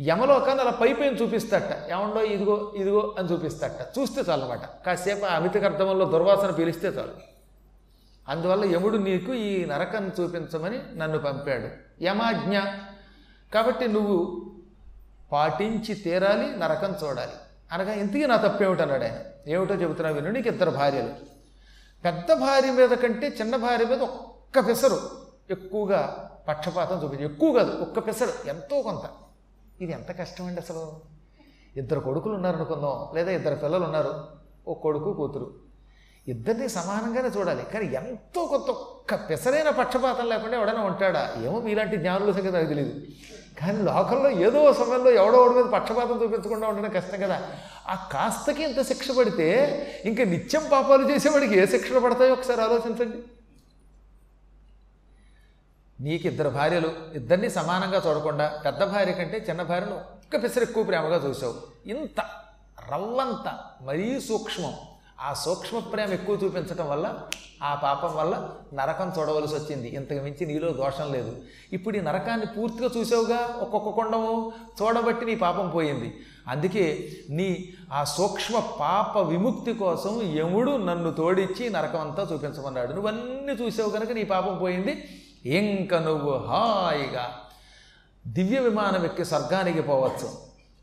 యమలోకాన్ని 0.01 0.63
అలా 0.63 0.71
పై 0.71 0.93
చూపిస్తాట 0.93 1.91
ఏమండో 1.91 2.21
ఇదిగో 2.21 2.73
ఇదిగో 2.75 3.15
అని 3.19 3.29
చూపిస్తాట 3.29 3.99
చూస్తే 3.99 4.21
చాలన్నమాట 4.29 4.85
కాసేపు 4.85 5.25
ఆ 5.25 5.35
అమిత 5.35 5.57
దుర్వాసన 5.57 6.51
పీలిస్తే 6.51 6.87
చాలు. 6.87 7.35
అందువల్ల 8.27 8.65
యముడు 8.65 8.97
నీకు 8.97 9.33
ఈ 9.33 9.65
నరకం 9.65 10.07
చూపించమని 10.07 10.79
నన్ను 10.95 11.19
పంపాడు. 11.19 11.67
యమాజ్ఞ. 12.03 12.59
కాబట్టి 13.53 13.87
నువ్వు 13.87 14.45
పాటించి 15.31 15.95
తీరాలి 15.95 16.57
నరకం 16.57 16.95
చూడాలి. 17.03 17.31
అనగా 17.71 17.93
ఇంతకీ 17.93 18.25
నా 18.25 18.35
తప్పేమిటన్నాడు 18.35 19.03
ఆయన? 19.03 19.13
ఏమిటో 19.47 19.73
చెబుతున్నా 19.73 20.13
విను 20.13 20.31
నీకు 20.31 20.47
ఇద్దరు 20.47 20.71
భార్యలు. 20.71 21.34
పెద్ద 22.03 22.33
భార్య 22.33 22.71
మీద 22.71 22.89
కంటే 22.89 23.27
చిన్న 23.27 23.55
భార్య 23.55 23.85
మీద 23.85 24.01
ఒక్క 24.01 24.67
పెసరు 24.67 24.99
ఎక్కువగా 25.49 26.31
పక్షపాతం 26.47 27.03
చూపించి 27.03 27.25
ఎక్కువ 27.25 27.53
కాదు 27.53 27.71
ఒక్క 27.81 27.99
పెసరు 28.07 28.47
ఎంతో 28.47 28.81
కొంత. 28.81 29.05
ఇది 29.81 29.91
ఎంత 29.93 30.19
కష్టం 30.19 30.45
అండి 30.45 30.61
అసలు? 30.61 30.99
ఇద్దరు 31.77 31.99
కొడుకులు 31.99 32.33
ఉన్నారనుకుందాం 32.33 33.15
లేదా 33.15 33.31
ఇద్దరు 33.31 33.55
పిల్లలు 33.55 33.83
ఉన్నారు 33.83 34.13
ఓ 34.67 34.73
కొడుకు 34.73 35.13
కూతురు. 35.13 35.47
ఇద్దరిని 36.27 36.69
సమానంగానే 36.69 37.27
చూడాలి 37.27 37.63
కానీ 37.63 37.85
ఎంతో 37.85 38.45
కొంత 38.45 38.69
ఒక్క 39.05 39.15
పెసరైన 39.29 39.69
పక్షపాతం 39.69 40.25
లేకుండా 40.29 40.55
ఎవడైనా 40.57 40.83
ఉంటాడా? 40.83 41.21
ఏమో 41.45 41.57
మీలాంటి 41.65 41.97
జ్ఞానుల 41.97 42.31
సంగతి 42.31 42.51
నాకు 42.51 42.65
తెలియదు 42.65 42.93
కానీ 43.59 43.81
లోకంలో 43.83 44.29
ఏదో 44.45 44.73
సమయంలో 44.73 45.11
ఎవడో 45.11 45.37
ఒకడి 45.37 45.55
మీద 45.57 45.65
పక్షపాతం 45.65 46.23
చూపించకుండా 46.23 46.67
ఉండడం 46.67 46.91
కష్టం 46.95 47.19
కదా. 47.21 47.37
ఆ 47.87 47.95
కాస్తకి 48.11 48.63
ఇంత 48.63 48.81
శిక్ష 48.81 49.11
పడితే 49.11 49.47
ఇంకా 50.05 50.23
నిత్యం 50.23 50.63
పాపాలు 50.71 51.05
చేసేవాడికి 51.11 51.59
ఏ 51.59 51.65
శిక్షలు 51.65 51.99
పడతాయో 51.99 52.33
ఒకసారి 52.33 52.61
ఆలోచించండి. 52.61 53.19
నీకు 56.01 56.27
ఇద్దరు 56.27 56.49
భార్యలు 56.49 56.91
ఇద్దరిని 57.13 57.49
సమానంగా 57.49 58.01
చూడకుండా 58.07 58.61
పెద్ద 58.65 58.83
భార్య 58.83 59.13
కంటే 59.13 59.45
చిన్న 59.49 59.61
భార్యను 59.61 59.95
ఒక్క 59.95 60.43
పిసరు 60.43 60.63
ఎక్కువ 60.63 60.83
ప్రేమగా 60.83 61.29
చూసావు. 61.29 61.55
ఇంత 61.89 62.19
రవ్వంత 62.91 63.47
మరీ 63.81 64.21
సూక్ష్మం. 64.29 64.75
ఆ 65.21 65.33
సూక్ష్మ 65.33 65.79
ప్రేమ 65.79 66.11
ఎక్కువ 66.13 66.35
చూపించడం 66.43 66.89
వల్ల 66.89 67.07
ఆ 67.63 67.75
పాపం 67.75 68.15
వల్ల 68.15 68.49
నరకం 68.73 69.13
చూడవలసి 69.19 69.53
వచ్చింది. 69.55 69.87
ఇంతకు 69.89 70.19
మించి 70.19 70.45
నీలో 70.45 70.71
దోషం 70.71 71.13
లేదు. 71.13 71.35
ఇప్పుడు 71.73 71.97
ఈ 71.97 72.01
నరకాన్ని 72.01 72.45
పూర్తిగా 72.45 72.89
చూసావుగా? 72.97 73.57
ఒక్కొక్క 73.61 73.89
కొండము 73.89 74.53
చూడబట్టి 74.81 75.25
నీ 75.25 75.35
పాపం 75.35 75.69
పోయింది. 75.69 76.17
అందుకే 76.47 77.09
నీ 77.29 77.73
ఆ 77.93 78.03
సూక్ష్మ 78.03 78.63
పాప 78.79 79.17
విముక్తి 79.17 79.73
కోసం 79.73 80.37
యముడు 80.37 80.71
నన్ను 80.71 81.11
తోడిచ్చి 81.11 81.69
నరకం 81.69 82.01
అంతా 82.01 82.27
చూపించమన్నాడు. 82.33 82.93
నువ్వన్నీ 82.93 83.53
చూసావు 83.53 83.89
కనుక 83.89 84.11
నీ 84.11 84.23
పాపం 84.23 84.57
పోయింది. 84.57 85.21
ఇంక 85.45 85.93
నువ్వు 85.93 86.37
హాయిగా 86.37 87.31
దివ్య 88.27 88.59
విమానం 88.59 89.05
ఎక్కి 89.05 89.25
స్వర్గానికి 89.25 89.81
పోవచ్చు. 89.81 90.29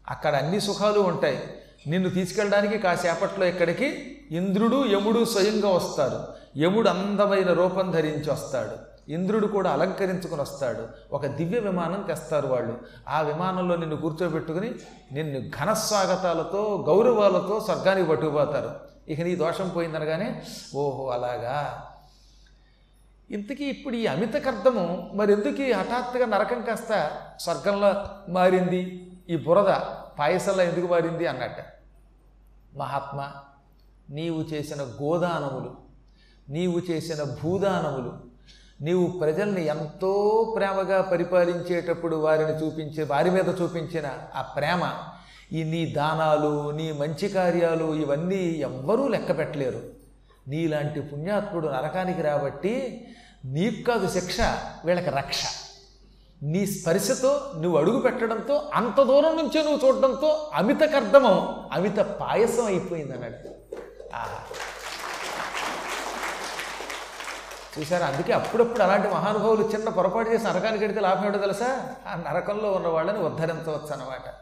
అక్కడ 0.09 0.37
అన్ని 0.37 0.61
సుఖాలు 0.61 1.01
ఉంటాయి. 1.01 1.41
నిన్ను 1.87 2.11
తీసుకెళ్ళడానికి 2.11 2.79
కాసేపట్లో 2.79 3.47
ఇక్కడికి 3.47 4.19
ఇంద్రుడు 4.31 4.87
యముడు 4.87 5.25
స్వయంగా 5.25 5.69
వస్తారు. 5.69 6.42
యముడు 6.57 6.89
అందమైన 6.89 7.53
రూపం 7.53 7.91
ధరించి 7.91 8.31
వస్తాడు 8.31 8.93
ఇంద్రుడు 9.09 9.47
కూడా 9.47 9.71
అలంకరించుకుని 9.71 10.41
వస్తాడు. 10.41 10.89
ఒక 11.13 11.27
దివ్య 11.27 11.59
విమానం 11.59 12.03
తెస్తారు 12.03 12.47
వాళ్ళు. 12.47 12.79
ఆ 13.09 13.21
విమానంలో 13.21 13.77
నిన్ను 13.77 13.97
కూర్చోబెట్టుకుని 13.97 14.75
నిన్ను 15.13 15.41
ఘనస్వాగతాలతో 15.41 16.85
గౌరవాలతో 16.89 17.61
స్వర్గానికి 17.61 18.09
పట్టుకుపోతారు. 18.09 18.81
ఇక 19.09 19.21
నీ 19.21 19.37
దోషం 19.37 19.69
పోయిందనగానే 19.69 20.43
ఓహో 20.75 21.09
అలాగా? 21.09 21.87
ఇంతకీ 23.31 23.65
ఇప్పుడు 23.65 23.95
ఈ 23.95 24.07
అమిత 24.07 24.35
కర్దము 24.35 25.11
మరి 25.15 25.33
ఎందుకు 25.33 25.79
హఠాత్తుగా 25.79 26.27
నరకం 26.27 26.63
కాస్త 26.63 27.11
స్వర్గంలో 27.41 27.95
మారింది? 28.29 29.13
ఈ 29.31 29.37
బురద 29.37 29.75
పాయసంలో 30.19 30.65
ఎందుకు 30.65 30.87
మారింది 30.87 31.27
అన్నట్ట. 31.27 31.61
మహాత్మా 32.77 33.33
నీవు 34.11 34.43
చేసిన 34.43 34.83
గోదానములు 34.83 35.92
నీవు 36.51 36.81
చేసిన 36.91 37.23
భూదానములు 37.23 38.33
నీవు 38.85 39.07
ప్రజల్ని 39.07 39.67
ఎంతో 39.67 40.45
ప్రేమగా 40.57 41.03
పరిపాలించేటప్పుడు 41.03 42.17
వారిని 42.17 42.53
చూపించే 42.53 43.03
వారి 43.03 43.31
మీద 43.31 43.63
చూపించిన 43.63 44.11
ఆ 44.35 44.43
ప్రేమ 44.43 44.93
ఈ 45.53 45.65
నీ 45.65 45.87
దానాలు 45.87 46.71
నీ 46.71 46.93
మంచి 46.93 47.29
కార్యాలు 47.29 47.95
ఇవన్నీ 47.95 48.37
ఎవ్వరూ 48.37 49.09
లెక్క 49.09 49.39
పెట్టలేరు. 49.39 49.83
నీలాంటి 50.49 51.01
పుణ్యాత్ముడు 51.01 51.69
నరకానికి 51.69 52.23
రాబట్టి 52.23 53.07
నీకు 53.45 53.83
కాదు 53.83 54.09
శిక్ష 54.09 54.37
వీళ్ళకి 54.85 55.11
రక్ష. 55.11 55.43
నీ 56.43 56.67
స్పర్శతో 56.67 57.41
నువ్వు 57.61 57.79
అడుగు 57.79 57.99
పెట్టడంతో 57.99 58.71
అంత 58.75 59.03
దూరం 59.03 59.37
నుంచే 59.37 59.63
నువ్వు 59.63 59.89
చూడడంతో 59.89 60.51
అమిత 60.55 60.81
కర్దమం 60.81 61.65
అమిత 61.73 61.99
పాయసం 61.99 62.65
అయిపోయింది 62.65 63.13
అన్నాడు 63.13 63.63
చూసారా? 67.79 68.07
అందుకే 68.07 68.33
అప్పుడప్పుడు 68.33 68.83
అలాంటి 68.83 69.09
మహానుభావులు 69.09 69.69
చిన్న 69.69 69.89
పొరపాటు 69.89 70.29
చేసి 70.29 70.45
నరకానికి 70.45 70.85
వెడితే 70.85 71.01
లాభం 71.01 71.25
ఏమిటో 71.25 71.39
తెలుసా? 71.39 71.95
ఆ 72.07 72.17
నరకంలో 72.17 72.73
ఉన్న 72.73 72.89
వాళ్ళని 72.89 73.19
ఉద్ధరించవచ్చు 73.19 73.93
అన్నమాట. 73.93 74.35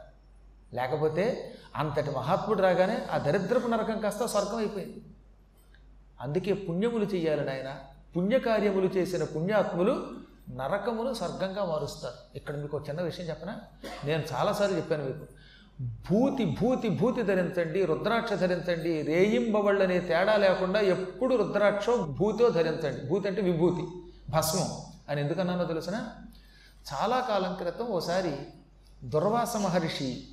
లేకపోతే 0.74 1.54
అంతటి 1.76 2.10
మహాత్ముడు 2.10 2.62
రాగానే 2.62 3.06
ఆ 3.10 3.18
దరిద్రపు 3.18 3.66
నరకం 3.66 4.00
కాస్త 4.00 4.26
స్వర్గం 4.26 4.56
అయిపోయింది 4.56 5.02
అందుకే 6.20 6.52
పుణ్యములు 6.52 7.04
చేయాలి 7.04 7.44
నాయన. 7.44 7.76
పుణ్యకార్యములు 8.16 8.86
చేసిన 8.86 9.24
పుణ్యాత్ములు 9.24 10.06
నరకమును 10.50 11.14
స్వర్గంగా 11.14 11.64
మారుస్తారు. 11.64 12.36
ఇక్కడ 12.36 12.56
మీకు 12.56 12.76
ఒక 12.76 12.88
చిన్న 12.88 13.02
విషయం 13.02 13.28
చెప్పనా? 13.28 13.58
నేను 14.04 14.22
చాలాసార్లు 14.34 14.76
చెప్పాను 14.76 15.04
మీకు. 15.04 15.26
భూతి 15.80 16.44
భూతి 16.44 16.88
భూతి 16.88 17.22
ధరించండి 17.22 17.84
రుద్రాక్ష 17.84 18.32
ధరించండి 18.32 19.02
రేయింబవళ్ళనే 19.02 19.98
తేడా 19.98 20.36
లేకుండా 20.36 20.80
ఎప్పుడు 20.80 21.34
రుద్రాక్షో 21.34 21.96
భూతో 21.96 22.48
ధరించండి. 22.48 23.08
భూతి 23.08 23.28
అంటే 23.28 23.42
విభూతి 23.42 23.84
భస్మం 24.30 24.68
అని 25.08 25.20
ఎందుకన్నానో 25.20 25.64
తెలుసిన 25.64 26.04
చాలా 26.92 27.20
కాలం 27.20 27.54
క్రితం 27.54 27.86
ఓసారి 27.86 28.32
దుర్వాస 29.04 29.56
మహర్షి 29.56 30.24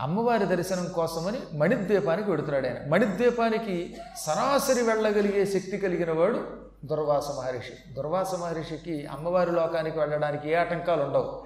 అమ్మవారి 0.00 0.44
దర్శనం 0.44 0.92
కోసమని 0.92 1.58
మణిద్వీపానికి 1.58 2.30
వెడుతున్నాడు 2.30 2.66
ఆయన. 2.66 2.76
మణిద్వీపానికి 2.88 3.96
సరాసరి 4.16 4.82
వెళ్ళగలిగే 4.82 5.46
శక్తి 5.46 5.78
కలిగిన 5.78 6.12
వాడు 6.12 6.44
దుర్వాస 6.84 7.28
మహర్షి. 7.28 7.92
దుర్వాస 7.92 8.34
మహర్షికి 8.34 9.06
అమ్మవారి 9.06 9.52
లోకానికి 9.52 9.98
వెళ్ళడానికి 9.98 10.50
ఏ 10.50 10.54
ఆటంకాలు 10.54 11.02
ఉండవు. 11.02 11.44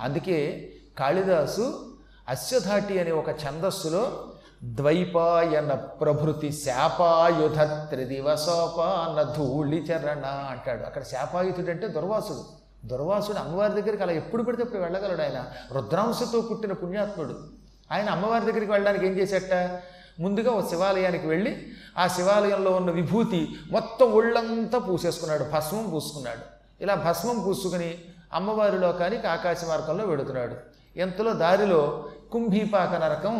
అందుకే 0.00 0.68
కాళిదాసు 0.98 1.91
అశ్వధాటి 2.32 3.00
అనే 3.00 3.10
ఒక 3.10 3.30
ఛందస్సులో 3.30 4.24
ద్వైపాయన 4.64 5.72
ప్రభృతి 5.74 6.52
శాపాయుధ 6.52 7.60
త్రిదివసోపాన 7.62 9.22
ధూళి 9.22 9.76
చరణ 9.76 10.26
అంటాడు. 10.50 10.82
అక్కడ 10.82 11.02
శాపాయుధుడు 11.02 11.70
అంటే 11.70 11.86
దుర్వాసుడు. 11.86 12.44
దుర్వాసుడు 12.86 13.38
అమ్మవారి 13.38 13.82
దగ్గరికి 13.82 14.02
అలా 14.02 14.12
ఎప్పుడు 14.12 14.42
పడితే 14.42 14.62
అప్పుడు 14.62 14.82
వెళ్ళగలడు 14.82 15.22
ఆయన. 15.22 15.44
రుద్రాంశతో 15.72 16.40
పుట్టిన 16.40 16.72
పుణ్యాత్ముడు. 16.72 17.34
ఆయన 17.92 18.10
అమ్మవారి 18.10 18.46
దగ్గరికి 18.46 18.72
వెళ్ళడానికి 18.72 19.06
ఏం 19.06 19.12
చేసేట? 19.12 19.80
ముందుగా 20.20 20.50
ఒక 20.50 20.68
శివాలయానికి 20.70 21.26
వెళ్ళి 21.26 21.66
ఆ 21.98 22.06
శివాలయంలో 22.06 22.70
ఉన్న 22.70 22.90
విభూతి 22.90 23.48
మొత్తం 23.70 24.12
ఒళ్ళంతా 24.12 24.78
పూసేసుకున్నాడు. 24.78 25.44
భస్మం 25.44 25.90
పూసుకున్నాడు. 25.90 26.40
ఇలా 26.82 26.94
భస్మం 26.94 27.44
పూసుకుని 27.46 27.98
అమ్మవారిలో 28.32 28.92
కానీ 28.92 29.16
ఆకాశ 29.16 29.64
మార్గంలో 29.64 30.04
వెడుతున్నాడు 30.04 30.54
ఎంతలో 30.96 31.32
దారిలో 31.32 32.04
కుంభీపాక 32.32 32.92
నరకం 33.04 33.36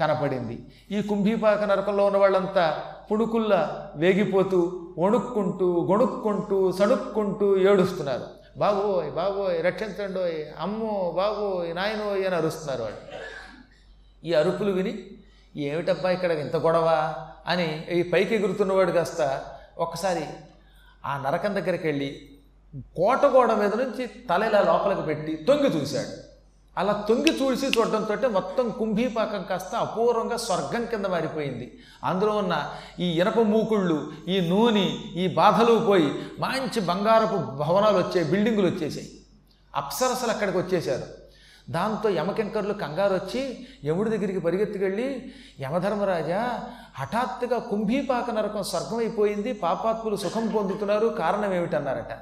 కనపడింది. 0.00 0.56
ఈ 0.90 0.98
కుంభీపాక 1.02 1.62
నరకంలో 1.70 2.04
ఉన్న 2.06 2.18
వాళ్ళంతా 2.18 2.64
పుణుకుల్లా 3.10 3.60
వేగిపోతూ 3.96 4.60
వణుక్కుంటూ 4.98 5.68
గొణుక్కుంటూ 5.90 6.58
సణుక్కుంటూ 6.72 7.48
ఏడుస్తున్నారు. 7.70 8.26
బాబోయ్ 8.58 9.10
బాబోయ్ 9.10 9.58
రక్షించండోయ్ 9.66 10.38
అమ్మో 10.60 10.94
బాబోయ్ 11.16 11.70
నాయనోయ్ 11.76 12.24
అని 12.26 12.36
అరుస్తున్నారు 12.36 12.82
వాళ్ళు. 12.82 13.00
ఈ 14.24 14.32
అరుపులు 14.32 14.72
విని 14.72 14.92
ఏమిటబ్బా 15.56 16.10
ఇక్కడ 16.10 16.32
ఇంత 16.44 16.56
గొడవ 16.56 16.88
అని 17.46 17.68
ఈ 17.90 18.02
పైకి 18.02 18.32
ఎగురుతున్నవాడు 18.34 18.92
కాస్త 18.92 19.20
ఒక్కసారి 19.78 20.24
ఆ 21.06 21.12
నరకం 21.26 21.52
దగ్గరికి 21.54 21.86
వెళ్ళి 21.88 22.10
కోట 22.96 23.22
గోడ 23.26 23.52
మీద 23.52 23.74
నుంచి 23.74 24.06
తల 24.30 24.42
ఇలా 24.42 24.60
లోపలికి 24.60 25.02
పెట్టి 25.02 25.32
తొంగి 25.48 25.70
చూశాడు. 25.76 26.12
అలా 26.80 26.92
తొంగి 27.08 27.32
చూసి 27.40 27.66
చూడడంతో 27.66 28.28
మొత్తం 28.28 28.66
కుంభీపాకం 28.78 29.42
కాస్త 29.50 29.72
అపూర్వంగా 29.76 30.36
స్వర్గం 30.36 30.84
కింద 30.84 31.06
మారిపోయింది. 31.06 31.66
అందులో 32.04 32.32
ఉన్న 32.42 32.54
ఈ 33.00 33.08
ఇనప 33.20 33.38
మూకుళ్ళు 33.52 33.98
ఈ 34.28 34.36
నూనె 34.48 34.86
ఈ 35.22 35.24
బాధలు 35.34 35.74
పోయి 35.88 36.10
మంచి 36.38 36.80
బంగారపు 36.80 37.38
భవనాలు 37.62 37.98
వచ్చాయి 37.98 38.26
బిల్డింగులు 38.30 38.66
వచ్చేసాయి. 38.66 39.08
అప్సరసలు 39.74 40.30
అక్కడికి 40.30 40.58
వచ్చేసారు 40.58 41.06
దాంతో 41.70 42.08
యమకింకర్లు 42.10 42.74
కంగారు 42.74 43.14
వచ్చి 43.14 43.42
యముడి 43.84 44.10
దగ్గరికి 44.10 44.40
పరిగెత్తుకెళ్ళి 44.40 45.08
యమధర్మరాజా 45.60 46.40
హఠాత్తుగా 46.98 47.58
కుంభీపాక 47.58 48.30
నరకం 48.30 48.62
స్వర్గం 48.62 48.98
అయిపోయింది 48.98 49.52
పాపాత్ములు 49.52 50.16
సుఖం 50.16 50.46
పొందుతున్నారు 50.48 51.06
కారణం 51.06 51.52
ఏమిటన్నారట. 51.54 52.12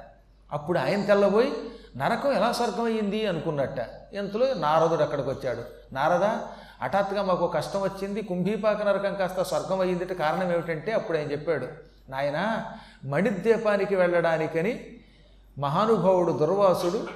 అప్పుడు 0.52 0.78
ఆయన 0.78 1.02
తెల్లబోయి 1.04 1.50
నరకం 1.96 2.32
ఎలా 2.32 2.52
స్వర్గం 2.52 2.84
అయ్యింది 2.84 3.26
అనుకున్నట్ట. 3.26 3.78
ఇంతలో 4.14 4.46
నారదుడు 4.54 5.02
అక్కడికి 5.02 5.30
వచ్చాడు 5.30 5.62
నారద 5.94 6.24
హఠాత్తుగా 6.84 7.22
మాకు 7.22 7.46
కష్టం 7.46 7.80
వచ్చింది 7.80 8.22
కుంభీపాక 8.22 8.82
నరకం 8.82 9.14
కాస్త 9.14 9.42
స్వర్గం 9.42 9.80
అయ్యింది 9.80 10.14
కారణం 10.14 10.52
ఏమిటంటే 10.52 10.92
అప్పుడు 10.92 11.18
ఆయన 11.18 11.32
చెప్పాడు 11.32 11.66
నాయన 12.10 12.64
మణిద్వీపానికి 13.04 13.96
వెళ్ళడానికని 13.96 14.86
మహానుభావుడు 15.58 16.32
దుర్వాసుడు 16.32 17.08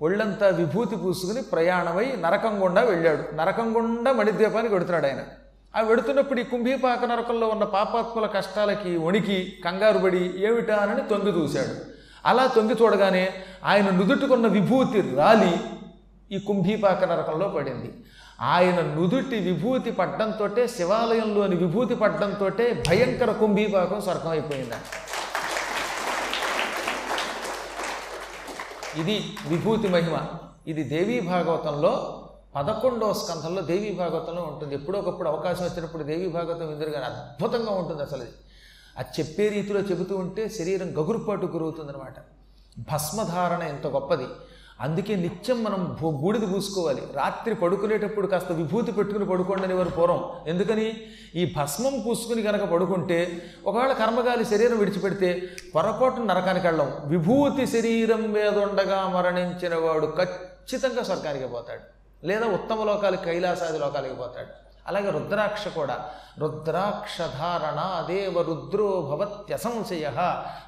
ఒళ్ళంతా 0.00 0.48
విభూతి 0.48 0.96
పూసుకుని 0.96 1.42
ప్రయాణమై 1.42 2.12
నరకం 2.16 2.64
గుండా 2.64 2.82
వెళ్ళాడు. 2.82 3.34
నరకం 3.34 3.76
గుండా 3.76 4.12
మణిద్వీపానికి 4.12 4.74
వెడుతున్నాడు 4.74 5.06
ఆయన. 5.06 5.22
ఆ 5.76 5.80
వెడుతున్నప్పుడు 5.80 6.40
ఈ 6.40 6.42
కుంభీపాక 6.42 7.04
నరకంలో 7.04 7.48
ఉన్న 7.48 7.64
పాపాత్ముల 7.64 8.26
కష్టాలకి 8.26 8.96
వణికి 8.96 9.52
కంగారుబడి 9.64 10.34
ఏమిటా 10.36 10.76
అని 10.76 11.08
తొంగి 11.08 11.38
చూశాడు 11.38 11.93
అలా 12.26 12.46
తొంగి 12.46 12.74
చూడగానే 12.82 13.24
ఆయన 13.64 13.88
నుదుటుకున్న 13.90 14.46
విభూతి 14.46 15.00
రాలి 15.16 15.52
ఈ 16.32 16.38
కుంభీపాక 16.38 17.04
నరకంలో 17.04 17.48
పడింది. 17.48 17.90
ఆయన 18.40 18.78
నుదుటి 18.80 19.38
విభూతి 19.48 19.90
పడ్డంతో 19.92 20.46
శివాలయంలోని 20.76 21.56
విభూతి 21.56 21.94
పడ్డంతో 21.94 22.46
భయంకర 22.88 23.32
కుంభీపాకం 23.32 24.00
స్వర్గం 24.00 24.30
అయిపోయింది 24.30 24.78
ఇది 29.00 29.16
విభూతి 29.46 29.88
మహిమ. 29.88 30.16
ఇది 30.66 30.82
దేవీ 30.84 31.20
భాగవతంలో 31.20 31.92
పదకొండవ 32.56 33.12
స్కంధంలో 33.12 33.62
దేవీ 33.62 33.92
భాగవతంలో 33.92 34.42
ఉంటుంది. 34.42 34.74
ఎప్పుడో 34.74 34.98
ఒకప్పుడు 34.98 35.28
అవకాశం 35.28 35.64
వచ్చినప్పుడు 35.64 36.02
దేవీ 36.02 36.28
భాగవతం 36.28 36.68
ఎదురుగానే 36.72 37.04
అద్భుతంగా 37.04 37.72
ఉంటుంది 37.72 38.02
అసలు 38.02 38.26
అది 38.98 39.22
చెప్పే 39.22 39.48
రీతిలో 39.48 39.80
చెబుతూ 39.80 40.16
ఉంటే 40.16 40.48
శరీరం 40.48 40.90
గగురుపాటు 40.90 41.46
గురవుతుందనమాట 41.46 42.14
భస్మధారణ 42.92 43.62
ఎంత 43.62 43.86
గొప్పది. 43.86 44.26
అందుకే 44.80 45.16
నిత్యం 45.16 45.64
మనం 45.64 45.96
భూ- 46.00 46.16
బూడిద 46.16 46.40
పూసుకోవాలి. 46.54 47.02
రాత్రి 47.14 47.54
పడుకునేటప్పుడు 47.54 48.26
కాస్త 48.26 48.52
విభూతి 48.52 48.92
పెట్టుకుని 48.92 49.26
పడుకోండి 49.26 49.64
అనేవారు 49.64 49.90
పూర్వం. 49.90 50.24
ఎందుకని? 50.46 50.96
ఈ 51.34 51.54
భస్మం 51.56 52.02
పూసుకుని 52.06 52.42
కనుక 52.42 52.60
పడుకుంటే 52.60 53.42
ఒకవేళ 53.66 53.92
కర్మగాలి 53.92 54.44
శరీరం 54.44 54.78
విడిచిపెడితే 54.78 55.48
పొరపాటు 55.74 56.20
నరకానికి 56.20 56.66
వెళ్ళం. 56.66 56.92
విభూతి 57.04 57.66
శరీరం 57.66 58.32
మీద 58.32 58.58
ఉండగా 58.58 59.08
మరణించిన 59.08 59.74
వాడు 59.74 60.06
ఖచ్చితంగా 60.06 61.02
స్వర్గానికి 61.02 61.46
పోతాడు. 61.46 61.80
లేదా 62.26 62.46
ఉత్తమ 62.46 62.84
లోకాలకి 62.84 63.24
కైలాసాది 63.24 63.78
లోకాలకి 63.78 64.14
పోతాడు. 64.14 64.63
అలాగే 64.88 65.10
రుద్రాక్ష 65.10 65.68
కూడా. 65.68 66.04
రుద్రాక్ష 66.38 67.18
ధారణ 67.18 68.06
దేవ 68.14 68.42
రుద్రో 68.42 69.00
భవత్యసంశయ 69.00 70.10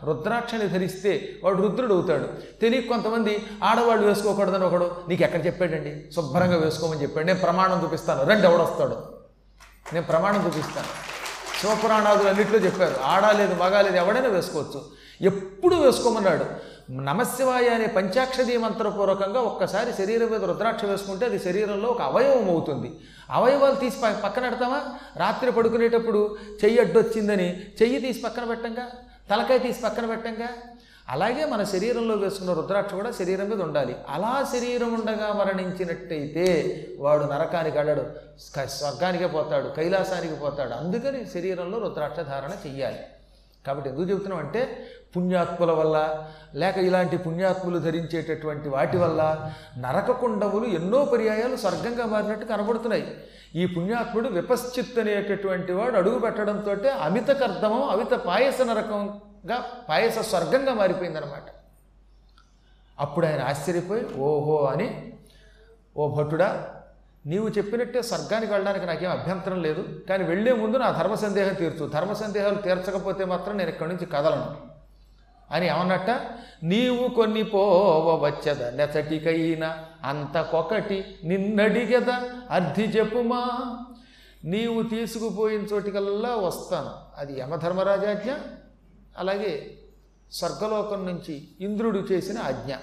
రుద్రాక్షని 0.05 0.69
ధరిస్తే 0.69 1.41
వాడు 1.45 1.63
రుద్రుడు 1.63 1.95
అవుతాడు. 1.95 2.29
తెలియ 2.61 2.81
కొంతమంది 2.81 3.47
ఆడవాళ్ళు 3.65 4.07
వేసుకోకూడదని 4.07 4.65
ఒకడు 4.65 4.97
నీకు 5.09 5.23
ఎక్కడ 5.23 5.47
చెప్పాడండి? 5.47 6.13
శుభ్రంగా 6.13 6.57
వేసుకోమని 6.57 7.03
చెప్పాడు. 7.03 7.27
నేను 7.27 7.39
ప్రమాణం 7.39 7.83
చూపిస్తాను. 7.85 8.25
రండి 8.25 8.47
ఎవడొస్తాడు 8.47 8.97
నేను 9.93 10.07
ప్రమాణం 10.07 10.47
చూపిస్తాను. 10.47 11.17
శివపురాణాదులు 11.61 12.29
అన్నింటిలో 12.29 12.59
చెప్పారు. 12.59 12.95
ఆడాలేదు 13.05 13.55
మగాలేదు 13.55 13.97
ఎవడైనా 13.97 14.29
వేసుకోవచ్చు. 14.29 14.85
ఎప్పుడు 15.21 15.75
వేసుకోమన్నాడు. 15.75 16.76
నమశివాయ 16.91 17.69
అనే 17.69 17.87
పంచాక్షరీ 17.87 18.57
మంత్రపూర్వకంగా 18.57 19.41
ఒక్కసారి 19.41 19.93
శరీరం 19.93 20.31
మీద 20.31 20.45
రుద్రాక్ష 20.45 20.85
వేసుకుంటే 20.85 21.27
అది 21.27 21.39
శరీరంలో 21.39 21.89
ఒక 21.89 22.03
అవయవం 22.03 22.51
అవుతుంది. 22.51 23.01
అవయవాలు 23.31 23.75
తీసి 23.75 23.97
పక్కన 24.25 24.43
పెడతామా? 24.43 24.83
రాత్రి 25.17 25.53
పడుకునేటప్పుడు 25.53 26.37
చెయ్యి 26.65 26.81
అడ్డొచ్చిందని 26.81 27.61
చెయ్యి 27.83 28.01
తీసి 28.01 28.23
పక్కన 28.23 28.45
పెట్టంగా? 28.45 28.87
తలకాయ 29.31 29.59
తీసి 29.59 29.83
పక్కన 29.83 30.07
పెట్టంగా? 30.07 30.49
అలాగే 31.09 31.45
మన 31.45 31.65
శరీరంలో 31.65 32.15
వేసుకున్న 32.15 32.53
రుద్రాక్ష 32.53 32.95
కూడా 32.95 33.11
శరీరం 33.11 33.49
మీద 33.51 33.63
ఉండాలి. 33.63 33.97
అలా 34.09 34.49
శరీరం 34.53 34.95
ఉండగా 34.95 35.33
మరణించినట్టయితే 35.33 36.45
వాడు 36.99 37.25
నరకానికి 37.25 37.79
వెళ్ళడు 37.79 38.03
స్వర్గానికే 38.67 39.27
పోతాడు 39.27 39.69
కైలాసానికి 39.69 40.35
పోతాడు. 40.35 40.71
అందుకని 40.71 41.27
శరీరంలో 41.35 41.79
రుద్రాక్ష 41.79 42.21
ధారణ 42.21 42.71
చెయ్యాలి. 42.71 42.99
కాబట్టి 43.67 43.91
ఎందుకు 43.91 44.11
చెబుతున్నాం 44.11 44.39
అంటే 44.39 44.89
పుణ్యాత్ముల 45.17 45.71
వల్ల 45.71 46.27
లేక 46.55 46.79
ఇలాంటి 46.79 47.19
పుణ్యాత్ములు 47.19 47.79
ధరించేటటువంటి 47.79 48.69
వాటి 48.69 48.97
వల్ల 48.97 49.53
నరకకుండములు 49.79 50.67
ఎన్నో 50.67 51.05
పర్యాయాలు 51.05 51.57
స్వర్గంగా 51.57 52.07
మారినట్టు 52.07 52.45
కనబడుతున్నాయి. 52.45 53.17
ఈ 53.55 53.67
పుణ్యాత్ముడు 53.67 54.29
విపశ్చిత్ 54.29 54.99
అనేటటువంటి 54.99 55.73
వాడు 55.73 55.97
అడుగు 55.97 56.19
పెట్టడంతో 56.19 56.71
అమిత 57.01 57.27
కర్దమం 57.27 57.83
అమిత 57.83 58.11
పాయస 58.11 58.63
నరకంగా 58.63 59.65
పాయస 59.89 60.19
స్వర్గంగా 60.19 60.75
మారిపోయిందనమాట 60.75 61.43
అప్పుడు 63.01 63.27
ఆయన 63.27 63.43
ఆశ్చర్యపోయి 63.43 64.07
ఓహో 64.19 64.67
అని 64.67 65.13
ఓ 65.97 66.15
భటుడా 66.15 66.76
నీవు 67.27 67.49
చెప్పినట్టే 67.49 68.03
స్వర్గానికి 68.03 68.53
వెళ్ళడానికి 68.53 68.87
నాకేం 68.87 69.11
అభ్యంతరం 69.11 69.63
లేదు 69.63 70.01
కానీ 70.09 70.25
వెళ్ళే 70.25 70.53
ముందు 70.53 70.77
నా 70.77 70.91
ధర్మ 70.91 71.15
సందేహం 71.15 71.55
తీర్చు. 71.55 71.87
ధర్మ 71.87 72.13
సందేహాలు 72.13 72.55
తీర్చకపోతే 72.55 73.25
మాత్రం 73.25 73.57
నేను 73.57 73.69
ఇక్కడి 73.69 73.91
నుంచి 73.91 74.07
కదలను. 74.07 74.77
అని 75.51 75.69
ఏమన్నట్ట? 75.69 76.11
నీవు 76.63 77.09
కొన్ని 77.09 77.43
పోవచ్చద 77.43 78.63
నెచటికైనా 78.63 79.85
అంతకొకటి 80.05 81.05
నిన్నడిగద 81.25 82.11
అర్థి 82.51 82.83
చెప్పుమా. 82.83 83.77
నీవు 84.45 84.83
తీసుకుపోయిన 84.83 85.61
చోటికల్లా 85.61 86.35
వస్తాను. 86.35 87.21
అది 87.21 87.41
యమధర్మరాజాజ్ఞ 87.41 88.31
అలాగే 89.19 89.79
స్వర్గలోకం 90.33 91.07
నుంచి 91.07 91.49
ఇంద్రుడు 91.61 91.99
చేసిన 91.99 92.39
ఆజ్ఞ. 92.39 92.75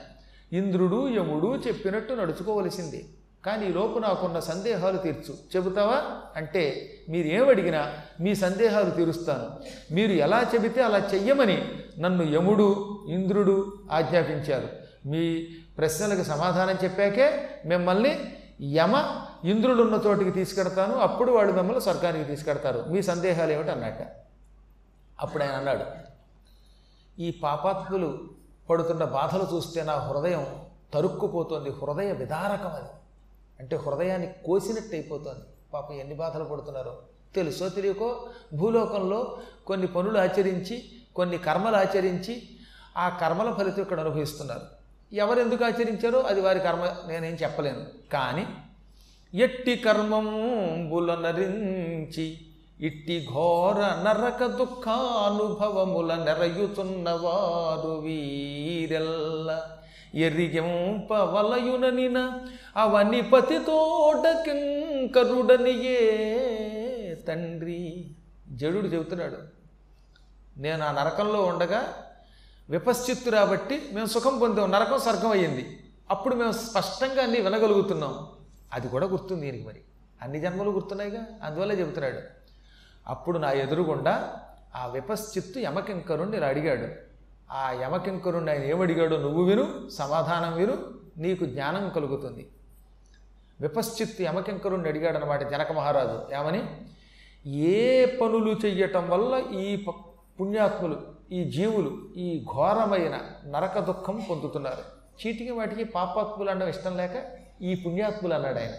ఇంద్రుడు 0.58 1.10
యముడు 1.10 1.48
చెప్పినట్టు 1.48 2.14
నడుచుకోవలసిందే. 2.14 3.06
కానీ 3.46 3.66
ఈ 3.66 3.74
లోపు 3.74 4.00
నాకున్న 4.00 4.40
సందేహాలు 4.40 4.98
తీర్చు. 4.98 5.34
చెబుతావా? 5.56 6.04
అంటే 6.36 6.90
మీరు 7.10 7.28
ఏమడిగినా 7.28 7.94
మీ 8.20 8.36
సందేహాలు 8.36 8.92
తీరుస్తాను. 8.92 9.60
మీరు 9.94 10.12
ఎలా 10.12 10.52
చెబితే 10.54 10.84
అలా 10.84 10.98
చెయ్యమని 10.98 11.84
నన్ను 12.00 12.24
యముడు 12.24 13.00
ఇంద్రుడు 13.10 13.74
ఆజ్ఞాపించారు. 13.92 14.68
మీ 15.08 15.48
ప్రశ్నలకు 15.78 16.24
సమాధానం 16.24 16.78
చెప్పాకే 16.84 17.50
మిమ్మల్ని 17.66 18.38
యమ 18.62 19.26
ఇంద్రుడున్న 19.44 20.02
చోటికి 20.06 20.32
తీసుకెడతాను. 20.32 20.96
అప్పుడు 20.98 21.32
వాళ్ళు 21.32 21.54
మిమ్మల్ని 21.54 21.82
స్వర్గానికి 21.82 22.26
తీసుకెడతారు. 22.26 22.86
మీ 22.90 23.02
సందేహాలు 23.02 23.52
ఏమిటి 23.52 23.70
అన్నట్ట? 23.70 24.26
అప్పుడు 25.22 25.44
ఆయన 25.44 25.52
అన్నాడు 25.52 25.84
ఈ 27.22 27.40
పాపాత్ములు 27.44 28.20
పడుతున్న 28.70 29.04
బాధలు 29.04 29.48
చూస్తే 29.56 29.84
నా 29.84 29.94
హృదయం 29.94 30.48
తరుక్కుపోతుంది. 30.94 31.70
హృదయ 31.70 32.12
విదారకం 32.12 32.70
అది. 32.70 32.90
అంటే 33.60 33.76
హృదయాన్ని 33.76 34.30
కోసినట్టు 34.46 34.96
అయిపోతుంది 34.96 35.40
పాపం 35.74 35.96
ఎన్ని 35.96 36.16
బాధలు 36.16 36.44
పడుతున్నారో 36.44 37.02
తెలుసో 37.36 37.70
తెలియకో 37.70 38.28
భూలోకంలో 38.54 39.38
కొన్ని 39.68 39.88
పనులు 39.88 40.20
ఆచరించి 40.20 40.92
కొన్ని 41.16 41.38
కర్మలు 41.38 41.76
ఆచరించి 41.76 42.50
ఆ 42.98 43.10
కర్మల 43.10 43.54
ఫలితం 43.54 43.82
ఇక్కడ 43.82 44.00
అనుభవిస్తున్నారు. 44.00 44.62
ఎవరెందుకు 45.14 45.66
ఆచరించారో 45.66 46.20
అది 46.20 46.42
వారి 46.42 46.60
కర్మ 46.60 46.96
నేనేం 47.08 47.34
చెప్పలేను. 47.34 47.86
కానీ 48.14 48.46
ఎట్టి 49.34 49.76
కర్మంబులనరించి 49.76 52.38
ఇట్టి 52.82 53.28
ఘోర 53.34 53.78
నరక 53.78 54.46
దుఃఖానుభవముల 54.46 56.16
నెరయుతున్నవారు 56.16 57.90
వీరెల్ల 57.90 59.62
ఎరిగింపవలయుననిన 60.16 62.40
అవని 62.76 63.22
పతితోటకింకరుడనియే 63.22 66.00
తండ్రి. 67.28 68.16
జడుడు 68.50 68.88
చెబుతున్నాడు 68.88 69.38
నేను 70.58 70.86
ఆ 70.86 70.92
నరకంలో 70.92 71.44
ఉండగా 71.44 71.94
విపశ్చిత్తు 72.70 73.30
రాబట్టి 73.30 73.90
మేము 73.94 74.06
సుఖం 74.06 74.40
పొందాం 74.40 74.72
నరకం 74.72 75.00
స్వర్గం 75.00 75.32
అయ్యింది. 75.32 75.80
అప్పుడు 76.10 76.36
మేము 76.36 76.52
స్పష్టంగా 76.52 77.24
అన్ని 77.24 77.42
వినగలుగుతున్నాం. 77.42 78.28
అది 78.74 78.88
కూడా 78.88 79.06
గుర్తుంది 79.06 79.46
దీనికి 79.46 79.68
మరి. 79.68 79.82
అన్ని 80.22 80.40
జన్మలు 80.40 80.70
గుర్తున్నాయిగా? 80.70 81.26
అందువల్లే 81.44 81.76
చెబుతున్నాడు. 81.76 82.20
అప్పుడు 83.08 83.38
నా 83.38 83.52
ఎదురుగుండా 83.52 84.40
ఆ 84.76 84.88
విపశ్చిత్తు 84.88 85.60
యమకింకరుణ్ణి 85.60 86.38
ఇలా 86.38 86.48
అడిగాడు 86.48 87.03
ఆ 87.54 87.72
యమకింకరుణ్ణి 87.82 88.52
ఆయన 88.52 88.64
ఏమడిగాడో 88.64 89.18
నువ్వు 89.18 89.44
విను 89.44 89.90
సమాధానం 89.90 90.56
విను 90.56 90.78
నీకు 91.18 91.46
జ్ఞానం 91.46 91.90
కలుగుతుంది. 91.90 92.50
విపశ్చిత్ 93.62 94.22
యమకింకరుణ్ణి 94.22 94.90
అడిగాడు 94.90 95.18
అనమాట 95.18 95.50
జనక 95.50 95.72
మహారాజు. 95.72 96.36
ఏమని? 96.36 96.82
ఏ 97.50 98.06
పనులు 98.06 98.52
చెయ్యటం 98.66 99.10
వల్ల 99.10 99.58
ఈ 99.60 99.86
పుణ్యాత్ములు 100.40 101.02
ఈ 101.32 101.44
జీవులు 101.44 101.98
ఈ 102.18 102.46
ఘోరమైన 102.54 103.20
నరక 103.46 103.80
దుఃఖం 103.80 104.22
పొందుతున్నారు? 104.30 105.04
చీటికి 105.22 105.52
వాటికి 105.52 105.84
పాపాత్ములు 105.84 106.50
అనడం 106.50 106.68
ఇష్టం 106.68 106.98
లేక 106.98 107.26
ఈ 107.62 107.76
పుణ్యాత్ములు 107.76 108.34
అన్నాడు 108.34 108.60
ఆయన. 108.60 108.72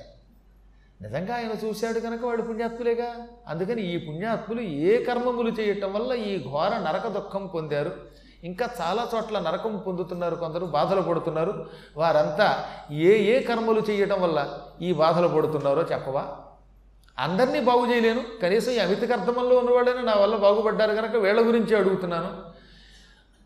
నిజంగా 1.03 1.35
ఆయన 1.35 1.67
చూశాడు 1.67 2.01
కనుక 2.01 2.25
వాడు 2.25 2.43
పుణ్యాత్ములేగా? 2.43 3.29
అందుకని 3.49 3.83
ఈ 3.83 3.99
పుణ్యాత్ములు 3.99 4.61
ఏ 4.61 5.05
కర్మములు 5.05 5.51
చేయటం 5.51 5.93
వల్ల 5.93 6.13
ఈ 6.13 6.49
ఘోర 6.51 6.69
నరక 6.69 7.09
దుఃఖం 7.09 7.47
పొందారు? 7.47 8.24
ఇంకా 8.45 8.69
చాలా 8.81 9.09
చోట్ల 9.15 9.39
నరకం 9.39 9.83
పొందుతున్నారు 9.87 10.35
కొందరు 10.35 10.67
బాధలు 10.67 11.03
పడుతున్నారు. 11.03 11.71
వారంతా 11.97 12.65
ఏ 12.91 13.19
ఏ 13.19 13.43
కర్మలు 13.43 13.81
చేయటం 13.91 14.23
వల్ల 14.23 14.59
ఈ 14.83 14.93
బాధలు 14.93 15.29
పడుతున్నారో 15.29 15.83
చెప్పవా? 15.83 16.27
అందరినీ 17.19 17.61
బాగు 17.61 17.87
చేయలేను. 17.87 18.25
కనీసం 18.43 18.73
ఈ 18.73 18.79
అమిత 18.79 19.03
కర్తమంలో 19.05 19.57
ఉన్నవాళ్ళైనా 19.57 20.01
నా 20.01 20.15
వల్ల 20.15 20.37
బాగుపడ్డారు 20.37 20.95
కనుక 20.95 21.17
వీళ్ళ 21.17 21.47
గురించి 21.47 21.77
అడుగుతున్నాను. 21.77 22.43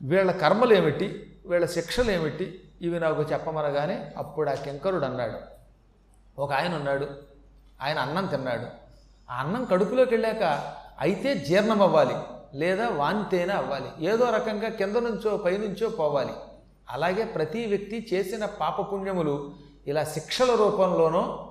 వీళ్ళ 0.03 0.33
కర్మలు 0.33 0.75
ఏమిటి? 0.75 1.37
వీళ్ళ 1.47 1.67
శిక్షలు 1.67 2.11
ఏమిటి? 2.11 2.61
ఇవి 2.83 3.01
నాకు 3.01 3.23
చెప్పమనగానే 3.23 4.11
అప్పుడు 4.17 4.51
ఆ 4.51 4.55
కింకరుడు 4.55 5.05
అన్నాడు. 5.05 5.39
ఒక 6.41 6.53
ఆయన 6.53 6.75
ఉన్నాడు. 6.75 7.07
ఆయన 7.83 7.99
అన్నం 7.99 8.27
తిన్నాడు. 8.27 8.67
ఆ 9.33 9.37
అన్నం 9.41 9.65
కడుపులోకి 9.65 10.15
వెళ్ళాక 10.15 10.73
అయితే 11.01 11.35
జీర్ణం 11.35 11.83
అవ్వాలి 11.83 12.15
లేదా 12.55 12.89
వాంతేనే 12.89 13.53
అవ్వాలి. 13.53 14.07
ఏదో 14.07 14.25
రకంగా 14.25 14.69
కింద 14.69 14.97
నుంచో 14.97 15.37
పైనుంచో 15.37 15.89
పోవాలి. 15.89 16.33
అలాగే 16.91 17.25
ప్రతి 17.25 17.67
వ్యక్తి 17.67 18.09
చేసిన 18.13 18.45
పాపపుణ్యములు 18.45 19.51
ఇలా 19.87 20.05
శిక్షల 20.05 20.55
రూపంలోనో 20.55 21.49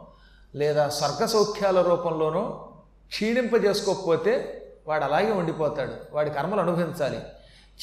లేదా 0.55 0.89
స్వర్గ 0.89 1.25
సౌఖ్యాల 1.25 1.81
రూపంలోనో 1.81 2.69
క్షీణింపజేసుకోకపోతే 3.07 4.63
వాడు 4.87 5.03
అలాగే 5.03 5.31
ఉండిపోతాడు. 5.31 5.93
వాడి 6.11 6.29
కర్మలు 6.29 6.59
అనుభవించాలి. 6.59 7.19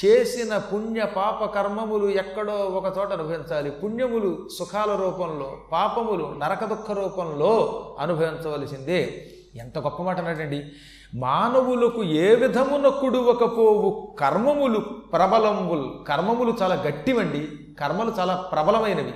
చేసిన 0.04 0.58
పుణ్య 0.58 1.04
పాప 1.04 1.44
కర్మములు 1.44 2.08
ఎక్కడో 2.08 2.52
ఒక 2.52 2.98
చోట 2.98 3.12
అనుభవించాలి. 3.12 3.70
పుణ్యములు 3.70 4.48
సుఖాల 4.58 4.96
రూపంలో 4.96 5.56
పాపములు 5.72 6.34
నరక 6.38 6.64
దుఃఖ 6.64 6.90
రూపంలో 6.90 7.80
అనుభవించవలసిందే. 8.00 9.30
ఎంత 9.54 9.78
గొప్ప 9.78 10.02
మాట 10.02 10.18
అన్నాడండి. 10.18 10.72
మానవులకు 11.14 12.04
ఏ 12.04 12.34
విధమున 12.34 12.88
కుడువకపోవు? 12.88 14.16
కర్మములు 14.20 14.78
ప్రబలములు 14.80 16.04
కర్మములు 16.08 16.56
చాలా 16.62 16.74
గట్టివండి 16.74 17.48
కర్మలు 17.80 18.12
చాలా 18.18 18.36
ప్రబలమైనవి 18.36 19.14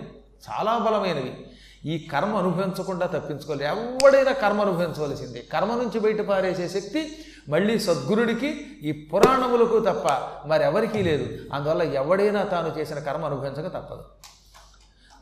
చాలా 0.50 0.78
బలమైనవి. 0.78 1.46
ఈ 1.84 2.08
కర్మ 2.12 2.37
అనుభవించకుండా 2.37 3.06
తప్పించుకోవాలి. 3.06 3.64
ఎవడైనా 3.64 4.32
కర్మ 4.32 4.61
అనుభవించవలసిందే. 4.61 5.44
కర్మ 5.52 5.74
నుంచి 5.74 6.00
బయట 6.00 6.20
పారేసే 6.20 6.68
శక్తి 6.68 7.18
మళ్ళీ 7.48 7.78
సద్గురుడికి 7.78 8.48
ఈ 8.82 8.92
పురాణములకు 9.14 9.78
తప్ప 9.80 10.06
మరెవరికీ 10.46 11.02
లేదు. 11.02 11.38
అందువల్ల 11.52 11.82
ఎవడైనా 11.82 12.42
తాను 12.42 12.78
చేసిన 12.78 12.98
కర్మ 12.98 13.24
అనుభవించక 13.24 13.68
తప్పదు. 13.68 14.04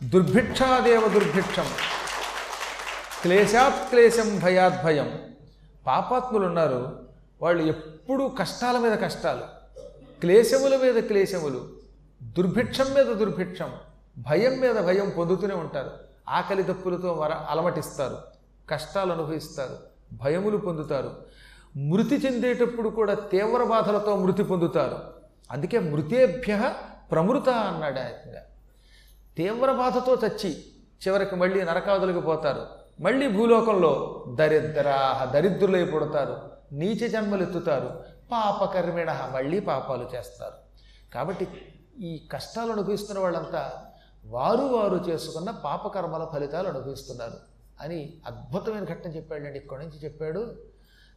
దుర్భిక్షాదేవ 0.02 1.08
దుర్భిక్షం. 1.08 1.66
క్లేశాత్ 3.22 3.90
క్లేశం 3.90 4.38
భయాద్భయం. 4.38 5.18
పాపాత్ములు 5.86 6.46
ఉన్నారు 6.46 7.08
వాళ్ళు 7.42 7.62
ఎప్పుడూ 7.62 8.28
కష్టాల 8.28 8.78
మీద 8.78 8.98
కష్టాలు. 8.98 9.42
క్లేశముల 10.20 10.76
మీద 10.76 11.02
క్లేశములు. 11.02 11.68
దుర్భిక్షం 12.22 12.94
మీద 12.94 13.06
దుర్భిక్షం. 13.06 13.72
భయం 14.18 14.60
మీద 14.60 14.74
భయం 14.74 15.12
పొందుతూనే 15.18 15.54
ఉంటారు. 15.54 15.90
ఆకలి 16.28 16.62
తప్పులతో 16.62 17.12
వర 17.12 17.32
అలమటిస్తారు. 17.32 18.18
కష్టాలు 18.70 19.12
అనుభవిస్తారు. 19.12 19.78
భయములు 20.12 20.56
పొందుతారు. 20.56 21.26
మృతి 21.76 22.16
చెందేటప్పుడు 22.16 22.88
కూడా 22.88 23.14
తీవ్ర 23.14 23.64
బాధలతో 23.64 24.16
మృతి 24.16 24.42
పొందుతారు. 24.42 24.98
అందుకే 25.50 25.78
మృతేభ్య 25.78 26.74
ప్రమృత 27.10 27.48
అన్నాడు 27.48 27.98
ఆయన. 27.98 28.34
తీవ్ర 29.36 29.72
బాధతో 29.72 30.14
చచ్చి 30.26 30.64
చివరికి 31.08 31.36
మళ్ళీ 31.36 31.64
నరకాదులకు 31.64 32.20
పోతారు. 32.20 32.85
మళ్ళీ 33.00 33.28
భూలోకంలో 33.28 34.24
దరిద్రాహ 34.38 35.24
దరిద్రులై 35.24 35.84
పుడతారు 35.84 36.36
నీచ 36.72 37.08
జన్మలు 37.08 37.42
ఎత్తుతారు 37.42 38.04
పాపకర్మిణ 38.32 39.30
మళ్ళీ 39.32 39.60
పాపాలు 39.60 40.10
చేస్తారు. 40.14 40.54
కాబట్టి 41.14 41.48
ఈ 42.00 42.28
కష్టాలు 42.32 42.72
అనుభవిస్తున్న 42.72 43.20
వాళ్ళంతా 43.20 43.82
వారు 44.24 44.62
వారు 44.62 45.04
చేసుకున్న 45.08 45.50
పాపకర్మల 45.50 46.24
ఫలితాలు 46.32 46.68
అనుభవిస్తున్నారు 46.68 47.38
అని 47.80 48.20
అద్భుతమైన 48.26 48.84
ఘట్టం 48.84 49.10
చెప్పాడండి. 49.10 49.58
ఇక్కడి 49.58 49.80
నుంచి 49.80 49.98
చెప్పాడు 50.04 50.54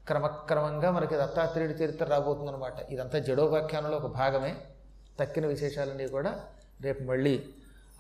క్రమక్రమంగా 0.08 0.92
మనకి 0.92 1.16
దత్తాత్రేయుడి 1.16 1.74
చరిత్ర 1.74 2.06
రాబోతుందన్నమాట. 2.06 2.92
ఇదంతా 2.92 3.20
జడోపాఖ్యానంలో 3.20 3.98
ఒక 3.98 4.06
భాగమే. 4.06 4.56
తక్కిన 5.20 5.46
విశేషాలన్నీ 5.48 6.08
కూడా 6.08 6.40
రేపు 6.82 7.04
మళ్ళీ 7.04 7.50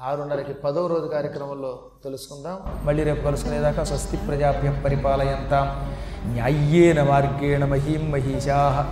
ఆరున్నరకి 0.01 0.53
పదవ 0.53 0.87
రోజు 0.87 1.07
కార్యక్రమంలో 1.07 1.79
తెలుసుకుందాం. 2.03 2.85
మళ్ళీ 2.85 3.03
రేపు 3.03 3.23
కలుసుకునేదాకా 3.23 3.83
స్వస్తి 3.83 4.17
ప్రజాభ్యం 4.17 4.81
పరిపాలయంతాం. 4.85 5.97
న్యాయ్యేన 6.33 7.03
మార్గేణ 7.03 7.65
మహీం 7.65 8.11
మహిషా. 8.11 8.87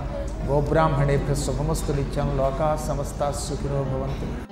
గోబ్రాహ్మణేభ్య 0.46 1.36
శుభమస్తు 1.36 1.92
నిత్యం 1.92 2.38
లోకా 2.38 2.76
సమస్తా 2.76 3.32
సుఖినో 3.32 3.84
భవంతు. 3.84 4.47